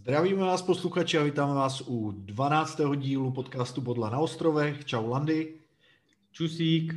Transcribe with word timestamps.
Zdravíme 0.00 0.42
vás 0.42 0.62
posluchači 0.62 1.18
a 1.18 1.22
vítáme 1.22 1.54
vás 1.54 1.80
u 1.86 2.12
12. 2.12 2.80
dílu 2.96 3.32
podcastu 3.32 3.80
Bodla 3.80 4.10
na 4.10 4.18
ostrovech. 4.18 4.84
Čau 4.84 5.08
Landy. 5.08 5.54
Čusík. 6.32 6.94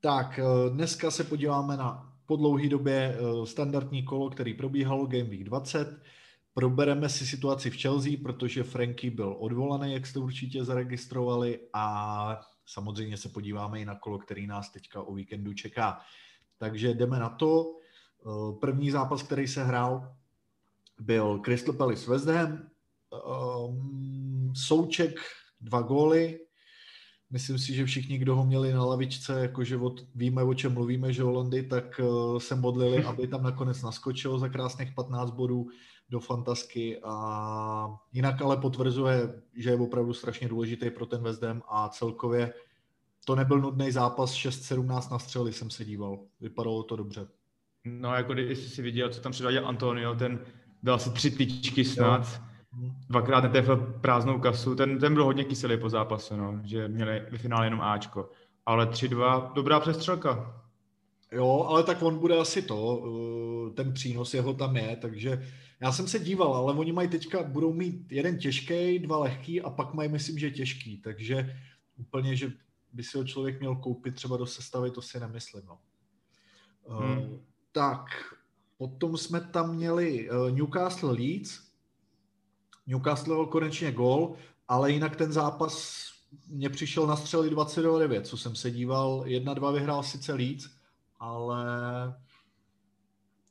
Tak, 0.00 0.38
eh, 0.38 0.70
dneska 0.70 1.10
se 1.10 1.24
podíváme 1.24 1.76
na 1.76 2.12
po 2.26 2.36
dlouhé 2.36 2.68
době 2.68 3.16
eh, 3.18 3.46
standardní 3.46 4.02
kolo, 4.02 4.30
který 4.30 4.54
probíhalo 4.54 5.06
Game 5.06 5.24
Week 5.24 5.44
20. 5.44 6.02
Probereme 6.54 7.08
si 7.08 7.26
situaci 7.26 7.70
v 7.70 7.80
Chelsea, 7.80 8.12
protože 8.22 8.62
Franky 8.62 9.10
byl 9.10 9.36
odvolaný, 9.38 9.92
jak 9.92 10.06
jste 10.06 10.18
určitě 10.18 10.64
zaregistrovali 10.64 11.60
a 11.72 12.40
samozřejmě 12.66 13.16
se 13.16 13.28
podíváme 13.28 13.80
i 13.80 13.84
na 13.84 13.94
kolo, 13.94 14.18
který 14.18 14.46
nás 14.46 14.72
teďka 14.72 15.02
o 15.02 15.14
víkendu 15.14 15.52
čeká. 15.52 16.00
Takže 16.58 16.94
jdeme 16.94 17.18
na 17.18 17.28
to. 17.28 17.64
Eh, 18.26 18.52
první 18.60 18.90
zápas, 18.90 19.22
který 19.22 19.48
se 19.48 19.64
hrál, 19.64 20.14
byl 21.00 21.38
Crystal 21.38 21.74
Palace 21.74 22.10
West 22.10 22.26
Ham, 22.26 22.58
um, 23.68 24.52
Souček 24.56 25.20
dva 25.60 25.80
góly, 25.80 26.40
myslím 27.30 27.58
si, 27.58 27.74
že 27.74 27.84
všichni, 27.84 28.18
kdo 28.18 28.36
ho 28.36 28.46
měli 28.46 28.72
na 28.72 28.84
lavičce, 28.84 29.40
jakože 29.40 29.76
od, 29.76 30.00
víme, 30.14 30.42
o 30.42 30.54
čem 30.54 30.72
mluvíme, 30.72 31.12
že 31.12 31.22
Holandy, 31.22 31.62
tak 31.62 32.00
uh, 32.02 32.38
se 32.38 32.54
modlili, 32.54 33.04
aby 33.04 33.26
tam 33.26 33.42
nakonec 33.42 33.82
naskočil 33.82 34.38
za 34.38 34.48
krásných 34.48 34.94
15 34.94 35.30
bodů 35.30 35.66
do 36.10 36.20
fantasky. 36.20 37.00
A 37.04 37.98
jinak 38.12 38.42
ale 38.42 38.56
potvrzuje, 38.56 39.42
že 39.56 39.70
je 39.70 39.76
opravdu 39.76 40.14
strašně 40.14 40.48
důležitý 40.48 40.90
pro 40.90 41.06
ten 41.06 41.22
West 41.22 41.42
Ham 41.42 41.62
a 41.68 41.88
celkově 41.88 42.52
to 43.24 43.34
nebyl 43.34 43.60
nudný 43.60 43.90
zápas, 43.90 44.32
6-17 44.32 45.12
na 45.12 45.18
střely 45.18 45.52
jsem 45.52 45.70
se 45.70 45.84
díval, 45.84 46.18
vypadalo 46.40 46.82
to 46.82 46.96
dobře. 46.96 47.28
No 47.84 48.14
jako 48.14 48.32
když 48.32 48.58
jsi 48.58 48.68
si 48.68 48.82
viděl, 48.82 49.10
co 49.10 49.20
tam 49.20 49.32
předváděl 49.32 49.68
Antonio, 49.68 50.14
ten 50.14 50.44
dal 50.84 50.94
asi 50.94 51.10
tři 51.10 51.30
tyčky 51.30 51.84
snad, 51.84 52.42
dvakrát 53.08 53.40
netrefil 53.40 53.76
prázdnou 53.76 54.40
kasu, 54.40 54.74
ten, 54.74 54.98
ten 54.98 55.14
byl 55.14 55.24
hodně 55.24 55.44
kyselý 55.44 55.78
po 55.80 55.88
zápase, 55.88 56.36
no, 56.36 56.60
že 56.64 56.88
měli 56.88 57.22
ve 57.30 57.38
finále 57.38 57.66
jenom 57.66 57.80
Ačko. 57.80 58.30
Ale 58.66 58.86
3-2, 58.86 59.52
dobrá 59.52 59.80
přestřelka. 59.80 60.62
Jo, 61.32 61.66
ale 61.68 61.82
tak 61.82 62.02
on 62.02 62.18
bude 62.18 62.38
asi 62.38 62.62
to, 62.62 63.04
eh, 63.06 63.74
ten 63.74 63.92
přínos 63.92 64.34
jeho 64.34 64.54
tam 64.54 64.76
je, 64.76 64.96
takže 64.96 65.46
já 65.80 65.92
jsem 65.92 66.08
se 66.08 66.18
díval, 66.18 66.54
ale 66.54 66.72
oni 66.72 66.92
mají 66.92 67.08
teďka, 67.08 67.42
budou 67.42 67.72
mít 67.72 68.12
jeden 68.12 68.38
těžký, 68.38 68.98
dva 68.98 69.18
lehký 69.18 69.62
a 69.62 69.70
pak 69.70 69.94
mají, 69.94 70.08
myslím, 70.08 70.38
že 70.38 70.50
těžký, 70.50 70.98
takže 70.98 71.56
úplně, 71.96 72.36
že 72.36 72.52
by 72.92 73.02
si 73.02 73.18
ho 73.18 73.24
člověk 73.24 73.60
měl 73.60 73.76
koupit 73.76 74.14
třeba 74.14 74.36
do 74.36 74.46
sestavy, 74.46 74.90
to 74.90 75.02
si 75.02 75.20
nemyslím. 75.20 75.62
No. 75.66 75.78
Eh, 76.88 77.06
hmm. 77.06 77.18
Uh, 77.18 77.38
tak, 77.72 78.04
Potom 78.78 79.16
jsme 79.16 79.40
tam 79.40 79.74
měli 79.74 80.30
eh, 80.30 80.50
Newcastle 80.50 81.12
Leeds. 81.12 81.60
Newcastle 82.86 83.46
konečně 83.46 83.92
gol, 83.92 84.34
ale 84.68 84.92
jinak 84.92 85.16
ten 85.16 85.32
zápas 85.32 86.04
mě 86.48 86.70
přišel 86.70 87.06
na 87.06 87.16
střely 87.16 87.50
29, 87.50 88.26
co 88.26 88.36
jsem 88.36 88.56
se 88.56 88.70
díval. 88.70 89.24
1-2 89.26 89.72
vyhrál 89.72 90.02
sice 90.02 90.34
Leeds, 90.34 90.70
ale 91.20 91.64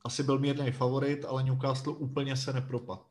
asi 0.04 0.24
byl 0.24 0.40
mírný 0.40 0.72
favorit, 0.72 1.26
ale 1.26 1.44
Newcastle 1.44 1.94
úplně 1.94 2.36
se 2.36 2.54
nepropad. 2.54 3.06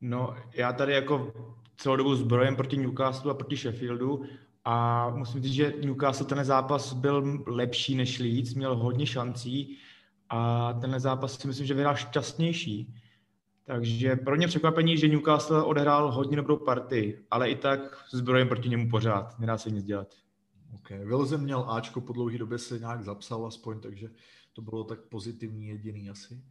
No, 0.00 0.36
já 0.52 0.72
tady 0.72 0.92
jako 0.92 1.32
celou 1.76 1.96
dobu 1.96 2.14
zbrojem 2.14 2.56
proti 2.56 2.76
Newcastle 2.76 3.30
a 3.30 3.34
proti 3.34 3.56
Sheffieldu 3.56 4.24
a 4.64 5.10
musím 5.10 5.42
říct, 5.42 5.52
že 5.52 5.74
Newcastle 5.84 6.26
ten 6.26 6.44
zápas 6.44 6.92
byl 6.92 7.44
lepší 7.46 7.94
než 7.94 8.18
Leeds, 8.18 8.54
měl 8.54 8.76
hodně 8.76 9.06
šancí, 9.06 9.78
a 10.34 10.72
tenhle 10.80 11.00
zápas 11.00 11.38
si 11.38 11.48
myslím, 11.48 11.66
že 11.66 11.74
vyhrál 11.74 11.96
šťastnější. 11.96 12.94
Takže 13.64 14.16
pro 14.16 14.36
mě 14.36 14.46
překvapení, 14.46 14.96
že 14.98 15.08
Newcastle 15.08 15.62
odehrál 15.62 16.12
hodně 16.12 16.36
dobrou 16.36 16.56
partii, 16.56 17.24
ale 17.30 17.50
i 17.50 17.56
tak 17.56 17.80
zbrojem 18.12 18.48
proti 18.48 18.68
němu 18.68 18.90
pořád, 18.90 19.38
nedá 19.38 19.58
se 19.58 19.70
nic 19.70 19.84
dělat. 19.84 20.14
Ok, 20.74 20.90
Wilson 20.90 21.40
měl 21.40 21.70
Ačko, 21.70 22.00
po 22.00 22.12
dlouhé 22.12 22.38
době 22.38 22.58
se 22.58 22.78
nějak 22.78 23.02
zapsal 23.04 23.46
aspoň, 23.46 23.80
takže 23.80 24.08
to 24.52 24.62
bylo 24.62 24.84
tak 24.84 25.00
pozitivní 25.00 25.66
jediný 25.66 26.10
asi. 26.10 26.44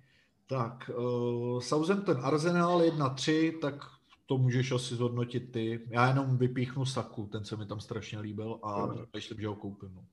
Tak, 0.47 0.91
uh, 0.97 1.59
Southampton 1.59 2.17
Arsenal 2.21 2.81
1-3, 2.81 3.59
tak 3.59 3.85
to 4.25 4.38
můžeš 4.38 4.71
asi 4.71 4.95
zhodnotit 4.95 5.51
ty. 5.51 5.88
Já 5.89 6.07
jenom 6.07 6.38
vypíchnu 6.38 6.85
Saku, 6.85 7.27
ten 7.31 7.45
se 7.45 7.55
mi 7.55 7.65
tam 7.65 7.79
strašně 7.79 8.19
líbil 8.19 8.59
a 8.63 8.88
myslím, 9.15 9.39
že 9.39 9.47
ho 9.47 9.55
koupím. 9.55 9.91
No. 9.95 10.05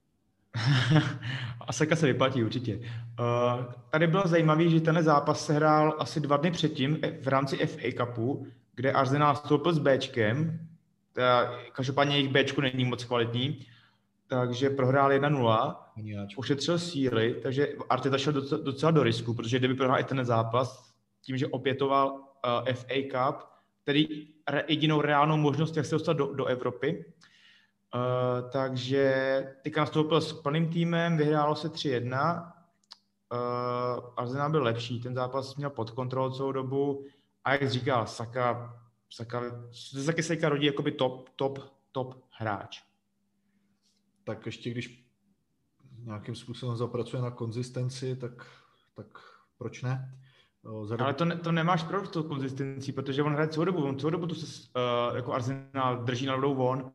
Asaka 1.60 1.96
se 1.96 2.06
vyplatí 2.06 2.44
určitě. 2.44 2.76
Uh, 2.76 3.64
tady 3.90 4.06
bylo 4.06 4.22
zajímavé, 4.26 4.68
že 4.68 4.80
tenhle 4.80 5.02
zápas 5.02 5.46
se 5.46 5.52
hrál 5.52 5.96
asi 5.98 6.20
dva 6.20 6.36
dny 6.36 6.50
předtím 6.50 6.98
v 7.22 7.28
rámci 7.28 7.66
FA 7.66 8.04
Cupu, 8.06 8.46
kde 8.74 8.92
Arsenal 8.92 9.36
stoupil 9.36 9.72
s 9.72 9.78
Bčkem, 9.78 10.60
teda, 11.12 11.58
každopádně 11.72 12.16
jejich 12.16 12.32
Bčku 12.32 12.60
není 12.60 12.84
moc 12.84 13.04
kvalitní, 13.04 13.66
takže 14.26 14.70
prohrál 14.70 15.10
1-0, 15.10 15.76
ušetřil 16.36 16.78
síly, 16.78 17.36
takže 17.42 17.68
Arteta 17.90 18.18
šel 18.18 18.32
docela, 18.32 18.62
docela 18.64 18.90
do 18.90 19.02
risku, 19.02 19.34
protože 19.34 19.58
kdyby 19.58 19.74
prohrál 19.74 20.00
i 20.00 20.04
ten 20.04 20.24
zápas, 20.24 20.92
tím, 21.22 21.36
že 21.38 21.46
opětoval 21.46 22.12
uh, 22.12 22.74
FA 22.74 22.94
Cup, 23.10 23.48
tedy 23.84 24.26
re, 24.48 24.64
jedinou 24.68 25.00
reálnou 25.00 25.36
možnost, 25.36 25.76
jak 25.76 25.86
se 25.86 25.94
dostat 25.94 26.12
do, 26.12 26.34
do 26.34 26.44
Evropy, 26.44 27.04
Uh, 27.94 28.50
takže 28.50 29.44
teďka 29.62 29.80
nastoupil 29.80 30.20
s 30.20 30.32
plným 30.32 30.68
týmem, 30.68 31.16
vyhrálo 31.16 31.56
se 31.56 31.72
3-1. 31.72 32.42
Uh, 33.32 33.38
eh, 33.38 34.02
Arsenal 34.16 34.50
byl 34.50 34.62
lepší, 34.62 35.00
ten 35.00 35.14
zápas 35.14 35.56
měl 35.56 35.70
pod 35.70 35.90
kontrolou 35.90 36.30
celou 36.30 36.52
dobu 36.52 37.04
a 37.44 37.52
jak 37.52 37.70
říkal, 37.70 38.06
Saka, 38.06 38.76
Saka, 39.10 39.42
Saka 40.04 40.22
se 40.22 40.48
rodí 40.48 40.66
jako 40.66 40.82
by 40.82 40.92
top, 40.92 41.28
top, 41.36 41.58
top 41.92 42.24
hráč. 42.30 42.82
Tak 44.24 44.46
ještě 44.46 44.70
když 44.70 45.04
nějakým 46.04 46.34
způsobem 46.34 46.76
zapracuje 46.76 47.22
na 47.22 47.30
konzistenci, 47.30 48.16
tak, 48.16 48.46
tak 48.94 49.06
proč 49.58 49.82
ne? 49.82 50.18
Eh, 50.66 50.86
Zadu... 50.86 51.04
Ale 51.04 51.14
to, 51.14 51.24
ne, 51.24 51.36
to 51.36 51.52
nemáš 51.52 51.82
pravdu 51.82 52.06
s 52.06 52.10
tou 52.10 52.22
konzistencí, 52.22 52.92
protože 52.92 53.22
on 53.22 53.32
hraje 53.32 53.48
celou 53.48 53.64
dobu, 53.64 53.84
on 53.84 53.98
celou 53.98 54.10
dobu 54.10 54.26
tu 54.26 54.34
se 54.34 54.68
uh, 55.10 55.16
jako 55.16 55.32
Arsenal 55.32 56.04
drží 56.04 56.26
na 56.26 56.34
ledou 56.34 56.54
von 56.54 56.92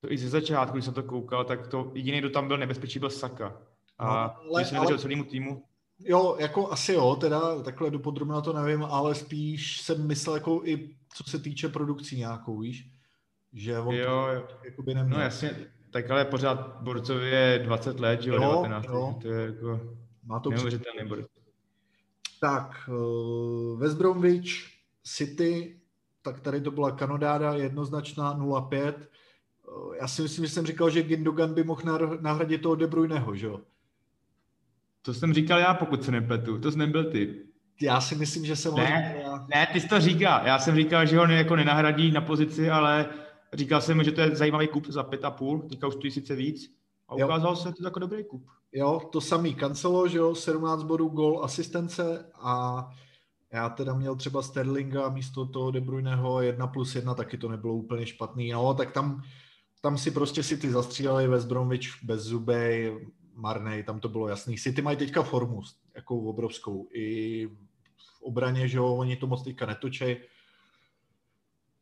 to 0.00 0.12
i 0.12 0.18
ze 0.18 0.28
začátku, 0.28 0.72
když 0.72 0.84
jsem 0.84 0.94
to 0.94 1.02
koukal, 1.02 1.44
tak 1.44 1.66
to 1.66 1.90
jediný, 1.94 2.18
kdo 2.18 2.30
tam 2.30 2.48
byl 2.48 2.58
nebezpečí, 2.58 2.98
byl 2.98 3.10
Saka. 3.10 3.56
A 3.98 4.06
no, 4.44 4.50
ale, 4.50 4.62
když 4.62 4.72
ale, 4.72 4.98
celému 4.98 5.24
týmu. 5.24 5.64
Jo, 5.98 6.36
jako 6.38 6.70
asi 6.70 6.92
jo, 6.92 7.16
teda 7.20 7.62
takhle 7.62 7.90
dopodrobně 7.90 8.42
to 8.44 8.52
nevím, 8.52 8.84
ale 8.84 9.14
spíš 9.14 9.80
jsem 9.80 10.06
myslel 10.06 10.36
jako 10.36 10.62
i 10.64 10.96
co 11.14 11.24
se 11.24 11.38
týče 11.38 11.68
produkcí 11.68 12.16
nějakou, 12.16 12.58
víš? 12.58 12.90
Že 13.52 13.78
on 13.78 13.94
jo, 13.94 14.26
jo. 14.34 14.48
jako 14.64 14.82
by 14.82 14.94
neměl. 14.94 15.18
No 15.18 15.24
jasně, 15.24 15.56
tak 15.90 16.10
ale 16.10 16.24
pořád 16.24 16.82
Borcovi 16.82 17.30
je 17.30 17.60
20 17.64 18.00
let, 18.00 18.22
že 18.22 18.30
jo, 18.30 18.38
19, 18.38 18.84
jo. 18.84 19.18
to 19.22 19.28
je 19.28 19.46
jako 19.46 19.80
Má 20.24 20.40
to 20.40 20.50
neuvěřitelný 20.50 21.08
Borc. 21.08 21.26
Tak, 22.40 22.88
uh, 22.88 23.80
West 23.80 23.98
Bromwich 23.98 24.50
City, 25.04 25.80
tak 26.22 26.40
tady 26.40 26.60
to 26.60 26.70
byla 26.70 26.90
kanodáda 26.90 27.54
jednoznačná 27.54 28.38
0-5 28.38 28.94
já 30.00 30.08
si 30.08 30.22
myslím, 30.22 30.46
že 30.46 30.52
jsem 30.52 30.66
říkal, 30.66 30.90
že 30.90 31.02
Gindogan 31.02 31.54
by 31.54 31.64
mohl 31.64 31.82
nahradit 32.20 32.62
toho 32.62 32.74
De 32.74 32.86
Bruyneho, 32.86 33.36
že 33.36 33.46
jo? 33.46 33.60
To 35.02 35.14
jsem 35.14 35.34
říkal 35.34 35.58
já, 35.58 35.74
pokud 35.74 36.04
se 36.04 36.10
nepletu. 36.12 36.58
To 36.58 36.72
jsi 36.72 36.78
nebyl 36.78 37.10
ty. 37.10 37.42
Já 37.82 38.00
si 38.00 38.14
myslím, 38.14 38.46
že 38.46 38.56
jsem 38.56 38.74
ne, 38.74 39.14
říkal 39.16 39.46
Ne, 39.54 39.68
ty 39.72 39.80
jsi 39.80 39.88
to 39.88 40.00
říkal. 40.00 40.46
Já 40.46 40.58
jsem 40.58 40.76
říkal, 40.76 41.06
že 41.06 41.18
ho 41.18 41.24
jako 41.24 41.56
nenahradí 41.56 42.12
na 42.12 42.20
pozici, 42.20 42.70
ale 42.70 43.06
říkal 43.52 43.80
jsem, 43.80 44.04
že 44.04 44.12
to 44.12 44.20
je 44.20 44.36
zajímavý 44.36 44.68
kup 44.68 44.86
za 44.86 45.02
pět 45.02 45.24
a 45.24 45.30
půl. 45.30 45.62
Teďka 45.68 45.86
už 45.86 45.94
stojí 45.94 46.10
sice 46.10 46.34
víc. 46.34 46.74
A 47.08 47.14
ukázal 47.14 47.52
jo. 47.52 47.56
se 47.56 47.72
to 47.72 47.84
jako 47.84 47.98
dobrý 47.98 48.24
kup. 48.24 48.46
Jo, 48.72 49.00
to 49.12 49.20
samý 49.20 49.54
Cancelo, 49.54 50.08
že 50.08 50.18
jo, 50.18 50.34
17 50.34 50.82
bodů, 50.82 51.08
gol, 51.08 51.44
asistence 51.44 52.30
a 52.34 52.86
já 53.52 53.68
teda 53.68 53.94
měl 53.94 54.16
třeba 54.16 54.42
Sterlinga 54.42 55.08
místo 55.08 55.46
toho 55.46 55.70
De 55.70 55.80
Bruyneho 55.80 56.42
1 56.42 56.66
plus 56.66 56.94
1, 56.94 57.14
taky 57.14 57.38
to 57.38 57.48
nebylo 57.48 57.74
úplně 57.74 58.06
špatný. 58.06 58.50
No, 58.50 58.74
tak 58.74 58.92
tam 58.92 59.22
tam 59.80 59.98
si 59.98 60.10
prostě 60.10 60.42
si 60.42 60.56
ty 60.56 60.70
zastříleli 60.70 61.28
West 61.28 61.46
Bromwich 61.48 61.90
bez 62.02 62.22
zubej, 62.22 62.98
marnej, 63.34 63.82
tam 63.82 64.00
to 64.00 64.08
bylo 64.08 64.28
jasný. 64.28 64.58
City 64.58 64.82
mají 64.82 64.96
teďka 64.96 65.22
formu, 65.22 65.62
jako 65.94 66.16
obrovskou. 66.16 66.88
I 66.92 67.46
v 67.96 68.22
obraně, 68.22 68.68
že 68.68 68.78
jo, 68.78 68.86
oni 68.86 69.16
to 69.16 69.26
moc 69.26 69.44
teďka 69.44 69.66
netočej. 69.66 70.20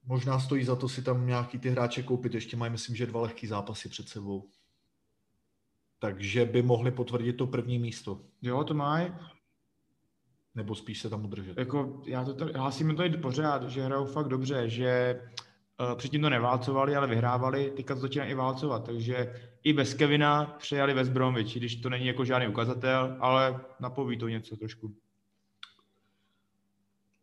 Možná 0.05 0.41
stojí 0.41 0.65
za 0.65 0.77
to 0.77 0.89
si 0.89 1.03
tam 1.03 1.27
nějaký 1.27 1.59
ty 1.59 1.71
hráče 1.71 2.03
koupit, 2.03 2.35
ještě 2.35 2.57
mají, 2.57 2.73
myslím, 2.73 2.97
že 2.97 3.07
dva 3.07 3.21
lehký 3.21 3.47
zápasy 3.47 3.89
před 3.89 4.09
sebou. 4.09 4.49
Takže 5.99 6.45
by 6.45 6.63
mohli 6.63 6.91
potvrdit 6.91 7.33
to 7.33 7.47
první 7.47 7.79
místo. 7.79 8.21
Jo, 8.43 8.65
to 8.65 8.75
mají. 8.75 9.13
Nebo 10.55 10.75
spíš 10.75 11.01
se 11.01 11.11
tam 11.11 11.25
udržet. 11.25 11.59
Jako, 11.59 12.03
já 12.07 12.25
to 12.25 12.35
tady, 12.35 12.53
hlásíme 12.53 12.95
to 12.95 13.05
i 13.05 13.11
pořád, 13.11 13.71
že 13.71 13.85
hrajou 13.85 14.05
fakt 14.05 14.29
dobře, 14.29 14.69
že 14.69 15.21
předtím 15.95 16.23
to 16.23 16.31
neválcovali, 16.31 16.97
ale 16.97 17.07
vyhrávali, 17.07 17.73
teďka 17.77 17.95
to 17.95 18.01
začíná 18.01 18.25
i 18.25 18.35
válcovat, 18.35 18.85
takže 18.85 19.35
i 19.65 19.73
bez 19.73 19.95
Kevina 19.95 20.57
přejali 20.59 20.95
West 20.95 21.11
Bromwich, 21.11 21.57
když 21.57 21.77
to 21.77 21.91
není 21.91 22.07
jako 22.07 22.25
žádný 22.25 22.49
ukazatel, 22.49 23.17
ale 23.21 23.61
napoví 23.81 24.19
to 24.19 24.29
něco 24.29 24.57
trošku. 24.57 24.95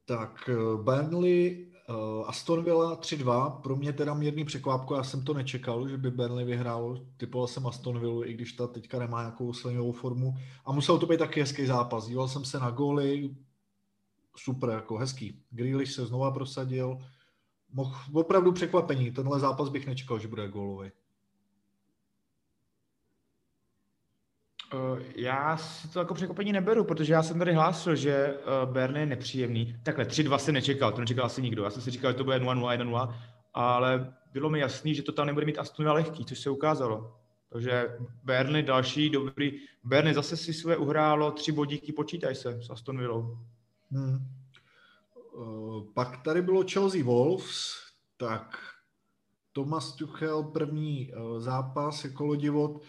Tak 0.05 0.49
eh, 0.49 0.83
Burnley, 0.83 1.67
uh, 1.89 2.29
Aston 2.29 2.63
Villa 2.63 2.95
3-2, 2.95 3.61
pro 3.61 3.75
mě 3.75 3.93
teda 3.93 4.13
mírný 4.13 4.45
překvápko, 4.45 4.95
já 4.95 5.03
jsem 5.03 5.23
to 5.23 5.33
nečekal, 5.33 5.87
že 5.87 5.97
by 5.97 6.11
Burnley 6.11 6.45
vyhrál, 6.45 7.05
typoval 7.17 7.47
jsem 7.47 7.67
Aston 7.67 7.99
Villa, 7.99 8.25
i 8.25 8.33
když 8.33 8.53
ta 8.53 8.67
teďka 8.67 8.99
nemá 8.99 9.21
nějakou 9.21 9.53
silnou 9.53 9.91
formu 9.91 10.33
a 10.65 10.71
musel 10.71 10.97
to 10.97 11.05
být 11.05 11.17
taky 11.17 11.39
hezký 11.39 11.65
zápas, 11.65 12.07
díval 12.07 12.27
jsem 12.27 12.45
se 12.45 12.59
na 12.59 12.69
góly, 12.69 13.35
super, 14.37 14.69
jako 14.69 14.97
hezký. 14.97 15.41
Grealish 15.49 15.93
se 15.93 16.05
znova 16.05 16.31
prosadil, 16.31 16.99
mohl 17.75 17.95
opravdu 18.13 18.51
překvapení, 18.51 19.12
tenhle 19.12 19.39
zápas 19.39 19.69
bych 19.69 19.88
nečekal, 19.88 20.19
že 20.19 20.27
bude 20.27 20.48
gólový. 20.48 20.92
Eh, 24.74 25.04
já 25.16 25.57
si 25.57 25.88
to 25.88 26.00
jako 26.00 26.13
překvapení 26.13 26.54
neberu, 26.54 26.83
protože 26.83 27.13
já 27.13 27.24
jsem 27.24 27.39
tady 27.39 27.54
hlásil, 27.54 27.95
že 27.95 28.13
eh, 28.13 28.66
Berne 28.66 29.00
je 29.00 29.06
nepříjemný. 29.06 29.75
Takhle, 29.83 30.06
3-2 30.06 30.38
jsem 30.38 30.54
nečekal, 30.54 30.92
to 30.92 31.00
nečekal 31.00 31.25
asi 31.25 31.42
nikdo. 31.42 31.63
Já 31.63 31.69
jsem 31.69 31.81
si 31.81 31.92
říkal, 31.92 32.12
že 32.12 32.18
to 32.18 32.24
bude 32.24 32.39
0-0, 32.39 32.77
1-0, 32.77 33.16
ale 33.54 34.13
bylo 34.33 34.50
mi 34.50 34.60
jasný, 34.60 34.95
že 34.95 35.04
to 35.04 35.12
tam 35.12 35.27
nebude 35.27 35.45
mít 35.45 35.60
Aston 35.60 35.88
lehký, 35.88 36.25
což 36.25 36.39
se 36.39 36.50
ukázalo. 36.50 37.16
Takže 37.50 37.98
Burnley 38.24 38.63
další 38.63 39.10
dobrý. 39.10 39.60
Burnley 39.83 40.13
zase 40.13 40.38
si 40.38 40.54
své 40.54 40.77
uhrálo 40.77 41.31
tři 41.31 41.51
bodíky, 41.51 41.94
počítaj 41.94 42.36
se 42.36 42.62
s 42.62 42.69
Aston 42.69 43.00
Villou. 43.00 43.38
Hmm. 43.92 44.44
Uh, 45.35 45.83
pak 45.93 46.23
tady 46.23 46.41
bylo 46.41 46.63
Chelsea 46.71 47.03
Wolves, 47.03 47.73
tak 48.17 48.57
Thomas 49.51 49.95
Tuchel 49.95 50.43
první 50.43 51.11
uh, 51.13 51.39
zápas 51.39 52.03
jako 52.03 52.25
lodivot. 52.25 52.81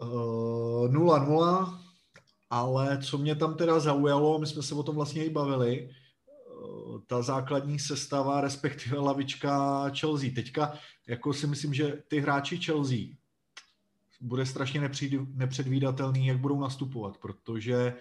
0-0, 0.00 1.78
ale 2.50 2.98
co 3.02 3.18
mě 3.18 3.34
tam 3.34 3.54
teda 3.54 3.80
zaujalo, 3.80 4.38
my 4.38 4.46
jsme 4.46 4.62
se 4.62 4.74
o 4.74 4.82
tom 4.82 4.94
vlastně 4.94 5.24
i 5.24 5.30
bavili, 5.30 5.90
eh, 5.90 7.00
ta 7.06 7.22
základní 7.22 7.78
sestava, 7.78 8.40
respektive 8.40 8.98
lavička 8.98 9.84
Chelsea. 10.00 10.30
Teďka 10.34 10.72
jako 11.08 11.32
si 11.32 11.46
myslím, 11.46 11.74
že 11.74 12.02
ty 12.08 12.20
hráči 12.20 12.58
Chelsea 12.58 12.98
bude 14.20 14.46
strašně 14.46 14.90
nepředvídatelný, 15.34 16.26
jak 16.26 16.38
budou 16.38 16.60
nastupovat, 16.60 17.18
protože 17.18 17.94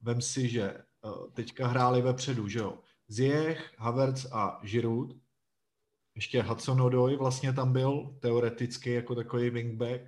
vem 0.00 0.20
si, 0.20 0.48
že 0.48 0.62
eh, 0.62 0.84
teďka 1.32 1.66
hráli 1.66 2.02
vepředu, 2.02 2.48
že 2.48 2.58
jo, 2.58 2.78
Ziyech, 3.08 3.74
Havertz 3.78 4.26
a 4.32 4.60
Giroud, 4.62 5.16
ještě 6.14 6.42
Hudson 6.42 6.82
Odoi 6.82 7.16
vlastně 7.16 7.52
tam 7.52 7.72
byl, 7.72 8.16
teoreticky 8.20 8.92
jako 8.92 9.14
takový 9.14 9.50
wingback, 9.50 10.02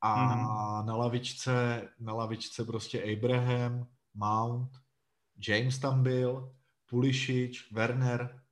a 0.00 0.36
mm-hmm. 0.36 0.84
na 0.84 0.96
lavičce, 0.96 1.88
na 2.00 2.14
lavičce 2.14 2.64
prostě 2.64 3.12
Abraham, 3.12 3.86
Mount, 4.14 4.70
James 5.48 5.78
tam 5.78 6.02
byl, 6.02 6.54
Pulišič, 6.86 7.72
Werner, 7.72 8.42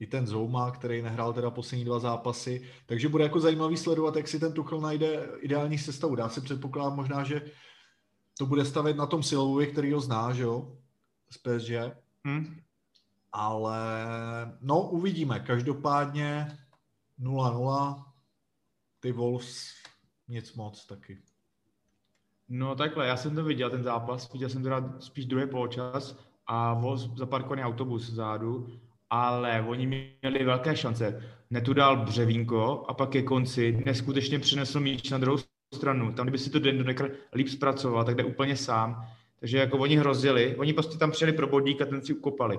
i 0.00 0.06
ten 0.06 0.26
Zouma, 0.26 0.70
který 0.70 1.02
nehrál 1.02 1.32
teda 1.32 1.50
poslední 1.50 1.84
dva 1.84 1.98
zápasy. 1.98 2.70
Takže 2.86 3.08
bude 3.08 3.24
jako 3.24 3.40
zajímavý 3.40 3.76
sledovat, 3.76 4.16
jak 4.16 4.28
si 4.28 4.40
ten 4.40 4.52
Tuchel 4.52 4.80
najde 4.80 5.28
ideální 5.40 5.78
sestavu. 5.78 6.14
Dá 6.14 6.28
se 6.28 6.40
předpokládat 6.40 6.94
možná, 6.94 7.24
že 7.24 7.42
to 8.38 8.46
bude 8.46 8.64
stavět 8.64 8.96
na 8.96 9.06
tom 9.06 9.22
Silvovi, 9.22 9.66
který 9.66 9.92
ho 9.92 10.00
zná, 10.00 10.32
že 10.32 10.42
jo, 10.42 10.78
z 11.30 11.38
PSG. 11.38 11.70
Hmm. 12.24 12.60
Ale 13.36 13.78
no, 14.60 14.80
uvidíme. 14.80 15.40
Každopádně 15.40 16.58
0-0. 17.20 18.04
Ty 19.00 19.12
Wolves 19.12 19.68
nic 20.28 20.54
moc 20.54 20.86
taky. 20.86 21.18
No 22.48 22.74
takhle, 22.74 23.06
já 23.06 23.16
jsem 23.16 23.34
to 23.34 23.44
viděl, 23.44 23.70
ten 23.70 23.82
zápas, 23.82 24.32
viděl 24.32 24.48
jsem 24.48 24.62
teda 24.62 24.94
spíš 24.98 25.26
druhý 25.26 25.46
poločas 25.46 26.18
a 26.46 26.74
voz 26.74 27.10
zaparkovaný 27.16 27.62
autobus 27.62 28.10
vzadu, 28.10 28.80
ale 29.10 29.64
oni 29.68 29.86
měli 29.86 30.44
velké 30.44 30.76
šance. 30.76 31.22
Netu 31.50 31.72
dal 31.74 32.04
Břevínko 32.04 32.84
a 32.88 32.94
pak 32.94 33.10
ke 33.10 33.22
konci 33.22 33.82
neskutečně 33.86 34.38
přinesl 34.38 34.80
míč 34.80 35.10
na 35.10 35.18
druhou 35.18 35.38
stranu. 35.74 36.12
Tam, 36.12 36.26
kdyby 36.26 36.38
si 36.38 36.50
to 36.50 36.58
Den 36.58 36.86
nekr 36.86 37.16
líp 37.32 37.48
zpracoval, 37.48 38.04
tak 38.04 38.14
jde 38.14 38.24
úplně 38.24 38.56
sám. 38.56 39.08
Takže 39.40 39.58
jako 39.58 39.78
oni 39.78 39.96
hrozili, 39.96 40.56
oni 40.56 40.72
prostě 40.72 40.98
tam 40.98 41.10
přijeli 41.10 41.36
pro 41.36 41.46
bodík 41.46 41.82
a 41.82 41.86
ten 41.86 42.02
si 42.02 42.14
ukopali. 42.14 42.58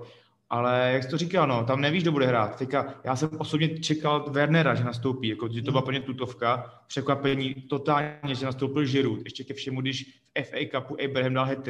Ale 0.50 0.92
jak 0.94 1.04
jsi 1.04 1.10
to 1.10 1.18
říkal, 1.18 1.48
no, 1.48 1.64
tam 1.64 1.82
nevíš, 1.82 2.04
kdo 2.04 2.12
bude 2.12 2.28
hrát. 2.28 2.58
Teďka, 2.58 2.94
já 3.04 3.16
jsem 3.16 3.30
osobně 3.38 3.80
čekal 3.80 4.26
Wernera, 4.30 4.76
že 4.76 4.84
nastoupí, 4.84 5.28
jako, 5.28 5.48
že 5.48 5.62
to 5.62 5.72
byla 5.72 5.82
plně 5.82 6.02
tutovka, 6.02 6.82
překvapení 6.88 7.54
totálně, 7.54 8.36
že 8.36 8.46
nastoupil 8.46 8.86
Giroud. 8.86 9.20
Ještě 9.24 9.44
ke 9.44 9.54
všemu, 9.54 9.82
když 9.82 10.22
v 10.38 10.44
FA 10.44 10.80
Cupu 10.80 10.98
Abraham 11.04 11.34
dal 11.34 11.46
hat 11.46 11.70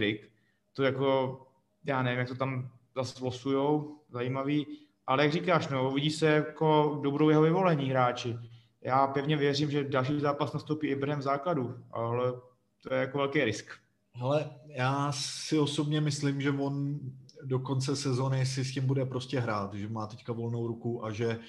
to 0.74 0.84
jako, 0.84 1.40
já 1.86 2.04
nevím, 2.04 2.20
jak 2.20 2.28
to 2.28 2.36
tam 2.36 2.70
zase 2.96 3.24
losujou, 3.24 4.00
zajímavý. 4.10 4.68
Ale 5.08 5.24
jak 5.24 5.34
říkáš, 5.34 5.68
no, 5.68 5.90
uvidí 5.90 6.10
se, 6.10 6.26
jako, 6.26 6.98
kdo 7.00 7.12
budou 7.12 7.30
jeho 7.30 7.42
vyvolení 7.42 7.90
hráči. 7.90 8.38
Já 8.82 9.08
pevně 9.08 9.38
věřím, 9.38 9.72
že 9.72 9.84
další 9.84 10.20
zápas 10.20 10.54
nastoupí 10.54 10.94
Abraham 10.94 11.20
v 11.20 11.24
základu, 11.24 11.76
ale 11.92 12.34
to 12.82 12.94
je 12.94 13.00
jako 13.00 13.18
velký 13.18 13.44
risk. 13.44 13.72
Ale 14.22 14.50
já 14.68 15.12
si 15.12 15.60
osobně 15.60 16.02
myslím, 16.02 16.42
že 16.42 16.52
on 16.52 17.00
do 17.46 17.60
konce 17.60 17.96
sezony 17.96 18.46
si 18.46 18.66
s 18.66 18.74
tím 18.74 18.88
bude 18.88 19.06
prostě 19.06 19.40
hrát, 19.40 19.74
že 19.74 19.90
má 19.90 20.08
teďka 20.08 20.34
volnou 20.34 20.68
ruku 20.68 21.06
a 21.06 21.12
že 21.12 21.40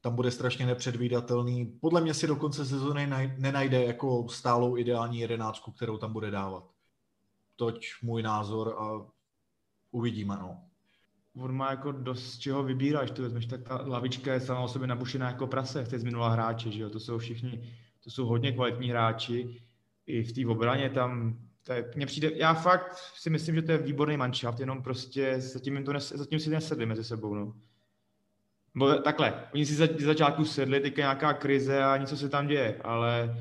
tam 0.00 0.14
bude 0.16 0.30
strašně 0.30 0.66
nepředvídatelný. 0.66 1.66
Podle 1.80 2.00
mě 2.00 2.14
si 2.14 2.26
do 2.26 2.36
konce 2.36 2.66
sezony 2.66 3.06
nenajde 3.38 3.84
jako 3.84 4.28
stálou 4.28 4.76
ideální 4.76 5.18
jedenáctku, 5.18 5.72
kterou 5.72 5.98
tam 5.98 6.12
bude 6.12 6.30
dávat. 6.30 6.64
Toť 7.56 7.86
můj 8.02 8.22
názor 8.22 8.76
a 8.78 9.06
uvidíme, 9.90 10.36
no. 10.36 10.60
On 11.36 11.52
má 11.52 11.70
jako 11.70 11.92
dost 11.92 12.38
čeho 12.38 12.62
vybírat, 12.62 13.10
to 13.10 13.22
vezmeš, 13.22 13.46
tak 13.46 13.62
ta 13.62 13.84
lavička 13.86 14.32
je 14.32 14.40
sama 14.40 14.60
o 14.60 14.68
sobě 14.68 14.88
nabušená 14.88 15.26
jako 15.26 15.46
prase, 15.46 15.84
chce 15.84 15.98
z 15.98 16.04
minula 16.04 16.28
hráče, 16.28 16.70
že 16.70 16.82
jo, 16.82 16.90
to 16.90 17.00
jsou 17.00 17.18
všichni, 17.18 17.72
to 18.04 18.10
jsou 18.10 18.26
hodně 18.26 18.52
kvalitní 18.52 18.90
hráči, 18.90 19.62
i 20.06 20.22
v 20.22 20.32
té 20.32 20.46
obraně 20.46 20.90
tam 20.90 21.38
to 21.64 21.72
je, 21.72 21.90
mně 21.96 22.06
přijde, 22.06 22.30
já 22.34 22.54
fakt 22.54 22.96
si 22.96 23.30
myslím, 23.30 23.54
že 23.54 23.62
to 23.62 23.72
je 23.72 23.78
výborný 23.78 24.16
manšaft, 24.16 24.60
jenom 24.60 24.82
prostě 24.82 25.40
zatím, 25.40 25.74
jim 25.74 25.84
to 25.84 25.92
nes, 25.92 26.12
zatím 26.12 26.40
si 26.40 26.50
nesedli 26.50 26.86
mezi 26.86 27.04
sebou, 27.04 27.34
no. 27.34 27.54
Bo 28.74 28.94
takhle, 28.94 29.48
oni 29.54 29.66
si 29.66 29.74
za, 29.74 29.86
začátku 30.04 30.44
sedli, 30.44 30.80
teďka 30.80 31.02
nějaká 31.02 31.32
krize 31.32 31.84
a 31.84 31.96
něco 31.96 32.16
se 32.16 32.28
tam 32.28 32.46
děje, 32.46 32.80
ale 32.84 33.36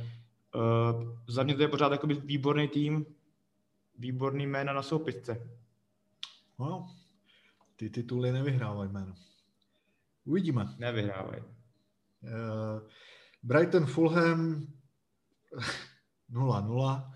uh, 0.56 1.18
za 1.28 1.44
mě 1.44 1.56
to 1.56 1.62
je 1.62 1.68
pořád 1.68 1.92
jakoby 1.92 2.14
výborný 2.14 2.68
tým, 2.68 3.06
výborný 3.98 4.48
jména 4.48 4.74
na 4.74 4.82
soupisce. 4.82 5.50
No, 6.60 6.96
ty 7.76 7.90
tituly 7.90 8.32
nevyhrávají 8.32 8.92
jméno. 8.92 9.16
Uvidíme. 10.26 10.76
Nevyhrávají. 10.78 11.42
Uh, 11.42 12.90
Brighton 13.44 13.86
Fulham 13.86 14.68
0-0. 16.32 17.13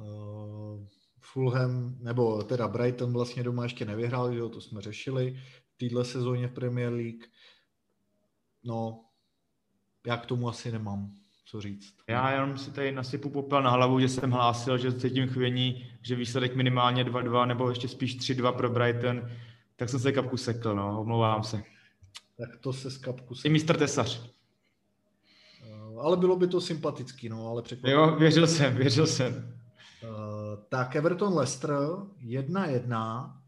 Uh, 0.00 0.86
Fulham, 1.20 1.96
nebo 2.00 2.42
teda 2.42 2.68
Brighton 2.68 3.12
vlastně 3.12 3.42
doma 3.42 3.62
ještě 3.62 3.84
nevyhrál, 3.84 4.32
že 4.32 4.38
jo, 4.38 4.48
to 4.48 4.60
jsme 4.60 4.80
řešili 4.80 5.40
v 5.74 5.78
této 5.78 6.04
sezóně 6.04 6.48
v 6.48 6.52
Premier 6.52 6.92
League. 6.92 7.24
No, 8.64 9.04
já 10.06 10.16
k 10.16 10.26
tomu 10.26 10.48
asi 10.48 10.72
nemám 10.72 11.14
co 11.50 11.60
říct. 11.60 11.94
Já 12.08 12.30
jenom 12.32 12.58
si 12.58 12.70
tady 12.70 12.92
nasypu 12.92 13.30
popel 13.30 13.62
na 13.62 13.70
hlavu, 13.70 14.00
že 14.00 14.08
jsem 14.08 14.30
hlásil, 14.30 14.78
že 14.78 14.92
cítím 14.92 15.28
chvění, 15.28 15.86
že 16.02 16.16
výsledek 16.16 16.56
minimálně 16.56 17.04
2-2 17.04 17.46
nebo 17.46 17.68
ještě 17.68 17.88
spíš 17.88 18.18
3-2 18.18 18.52
pro 18.52 18.70
Brighton, 18.70 19.30
tak 19.76 19.88
jsem 19.88 20.00
se 20.00 20.12
kapku 20.12 20.36
sekl, 20.36 20.74
no, 20.74 21.00
omlouvám 21.00 21.42
se. 21.42 21.62
Tak 22.38 22.56
to 22.60 22.72
se 22.72 22.90
z 22.90 22.98
kapku 22.98 23.34
sekl. 23.34 23.46
I 23.46 23.50
mistr 23.50 23.76
Tesař. 23.76 24.30
Uh, 25.92 26.00
ale 26.00 26.16
bylo 26.16 26.36
by 26.36 26.46
to 26.46 26.60
sympatický, 26.60 27.28
no, 27.28 27.48
ale 27.48 27.62
překvapilo. 27.62 28.02
Jo, 28.02 28.16
věřil 28.16 28.46
jsem, 28.46 28.76
věřil 28.76 29.06
jsem. 29.06 29.57
Uh, 30.02 30.64
tak 30.68 30.96
Everton 30.96 31.34
Leicester 31.34 31.70
1-1. 32.26 33.38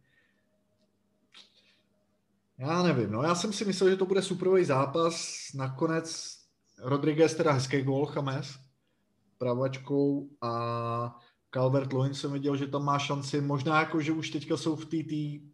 Já 2.58 2.82
nevím, 2.82 3.12
no 3.12 3.22
já 3.22 3.34
jsem 3.34 3.52
si 3.52 3.64
myslel, 3.64 3.90
že 3.90 3.96
to 3.96 4.06
bude 4.06 4.22
superový 4.22 4.64
zápas. 4.64 5.36
Nakonec 5.54 6.38
Rodriguez 6.82 7.34
teda 7.34 7.52
hezký 7.52 7.82
gol, 7.82 8.06
Chames, 8.06 8.58
pravačkou 9.38 10.28
a 10.40 11.20
Calvert 11.50 11.92
Lewin 11.92 12.14
jsem 12.14 12.32
viděl, 12.32 12.56
že 12.56 12.66
tam 12.66 12.84
má 12.84 12.98
šanci, 12.98 13.40
možná 13.40 13.80
jako, 13.80 14.00
že 14.00 14.12
už 14.12 14.30
teďka 14.30 14.56
jsou 14.56 14.76
v 14.76 14.86
TT, 14.86 15.44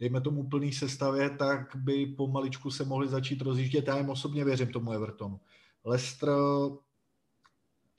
dejme 0.00 0.20
tomu 0.20 0.48
plný 0.48 0.72
sestavě, 0.72 1.30
tak 1.30 1.76
by 1.76 2.06
pomaličku 2.06 2.70
se 2.70 2.84
mohli 2.84 3.08
začít 3.08 3.40
rozjíždět. 3.40 3.88
Já 3.88 3.96
jim 3.96 4.10
osobně 4.10 4.44
věřím 4.44 4.72
tomu 4.72 4.92
Evertonu. 4.92 5.40
Leicester 5.84 6.28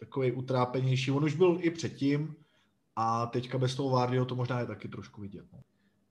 takový 0.02 0.32
utrápenější. 0.32 1.12
On 1.12 1.24
už 1.24 1.36
byl 1.36 1.58
i 1.62 1.70
předtím 1.72 2.36
a 2.96 3.26
teďka 3.26 3.58
bez 3.58 3.76
toho 3.76 3.90
Vardio 3.90 4.26
to 4.26 4.36
možná 4.36 4.60
je 4.60 4.66
taky 4.66 4.88
trošku 4.88 5.22
vidět. 5.22 5.46
No. 5.54 5.60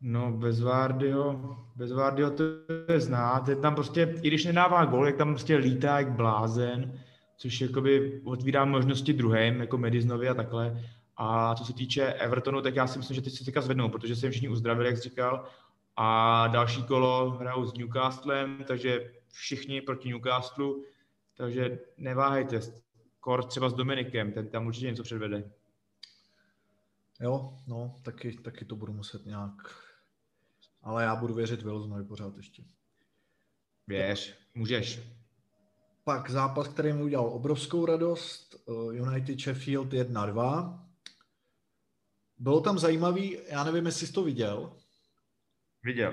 No, 0.00 0.32
bez 0.32 0.60
Vardio, 0.60 1.56
bez 1.76 1.92
Vardio 1.92 2.30
to 2.30 2.44
je 2.88 3.00
znát. 3.00 3.48
Je 3.48 3.56
tam 3.56 3.74
prostě, 3.74 4.14
i 4.22 4.28
když 4.28 4.44
nedává 4.44 4.84
gol, 4.84 5.06
jak 5.06 5.16
tam 5.16 5.28
prostě 5.28 5.56
lítá 5.56 5.98
jak 5.98 6.12
blázen, 6.12 7.00
což 7.36 7.60
jakoby 7.60 8.20
otvírá 8.24 8.64
možnosti 8.64 9.12
druhým, 9.12 9.60
jako 9.60 9.78
Mediznovi 9.78 10.28
a 10.28 10.34
takhle. 10.34 10.84
A 11.16 11.54
co 11.54 11.64
se 11.64 11.72
týče 11.72 12.12
Evertonu, 12.12 12.62
tak 12.62 12.76
já 12.76 12.86
si 12.86 12.98
myslím, 12.98 13.14
že 13.14 13.22
teď 13.22 13.32
se 13.32 13.44
teďka 13.44 13.60
zvednou, 13.60 13.88
protože 13.88 14.16
se 14.16 14.26
jim 14.26 14.30
všichni 14.30 14.48
uzdravili, 14.48 14.88
jak 14.88 14.96
jsi 14.96 15.08
říkal, 15.08 15.44
A 15.96 16.46
další 16.46 16.82
kolo 16.82 17.30
hrajou 17.30 17.64
s 17.66 17.74
Newcastlem, 17.74 18.64
takže 18.66 19.12
všichni 19.32 19.80
proti 19.80 20.08
Newcastle, 20.08 20.72
takže 21.36 21.78
neváhejte. 21.96 22.60
Kor 23.20 23.44
třeba 23.44 23.70
s 23.70 23.74
Dominikem, 23.74 24.32
ten 24.32 24.48
tam 24.48 24.66
určitě 24.66 24.86
něco 24.86 25.02
předvede. 25.02 25.50
Jo, 27.20 27.58
no, 27.66 27.96
taky, 28.02 28.32
taky 28.32 28.64
to 28.64 28.76
budu 28.76 28.92
muset 28.92 29.26
nějak... 29.26 29.52
Ale 30.82 31.02
já 31.02 31.16
budu 31.16 31.34
věřit 31.34 31.62
Wilsonovi 31.62 32.04
pořád 32.04 32.36
ještě. 32.36 32.62
Věř, 33.86 34.38
můžeš. 34.54 35.00
Pak 36.04 36.30
zápas, 36.30 36.68
který 36.68 36.92
mi 36.92 37.02
udělal 37.02 37.26
obrovskou 37.26 37.86
radost, 37.86 38.54
eh, 38.68 38.96
United 38.96 39.40
Sheffield 39.40 39.92
1-2. 39.92 40.86
Bylo 42.38 42.60
tam 42.60 42.78
zajímavý, 42.78 43.38
já 43.48 43.64
nevím, 43.64 43.86
jestli 43.86 44.06
jsi 44.06 44.12
to 44.12 44.24
viděl. 44.24 44.72
Viděl. 45.82 46.12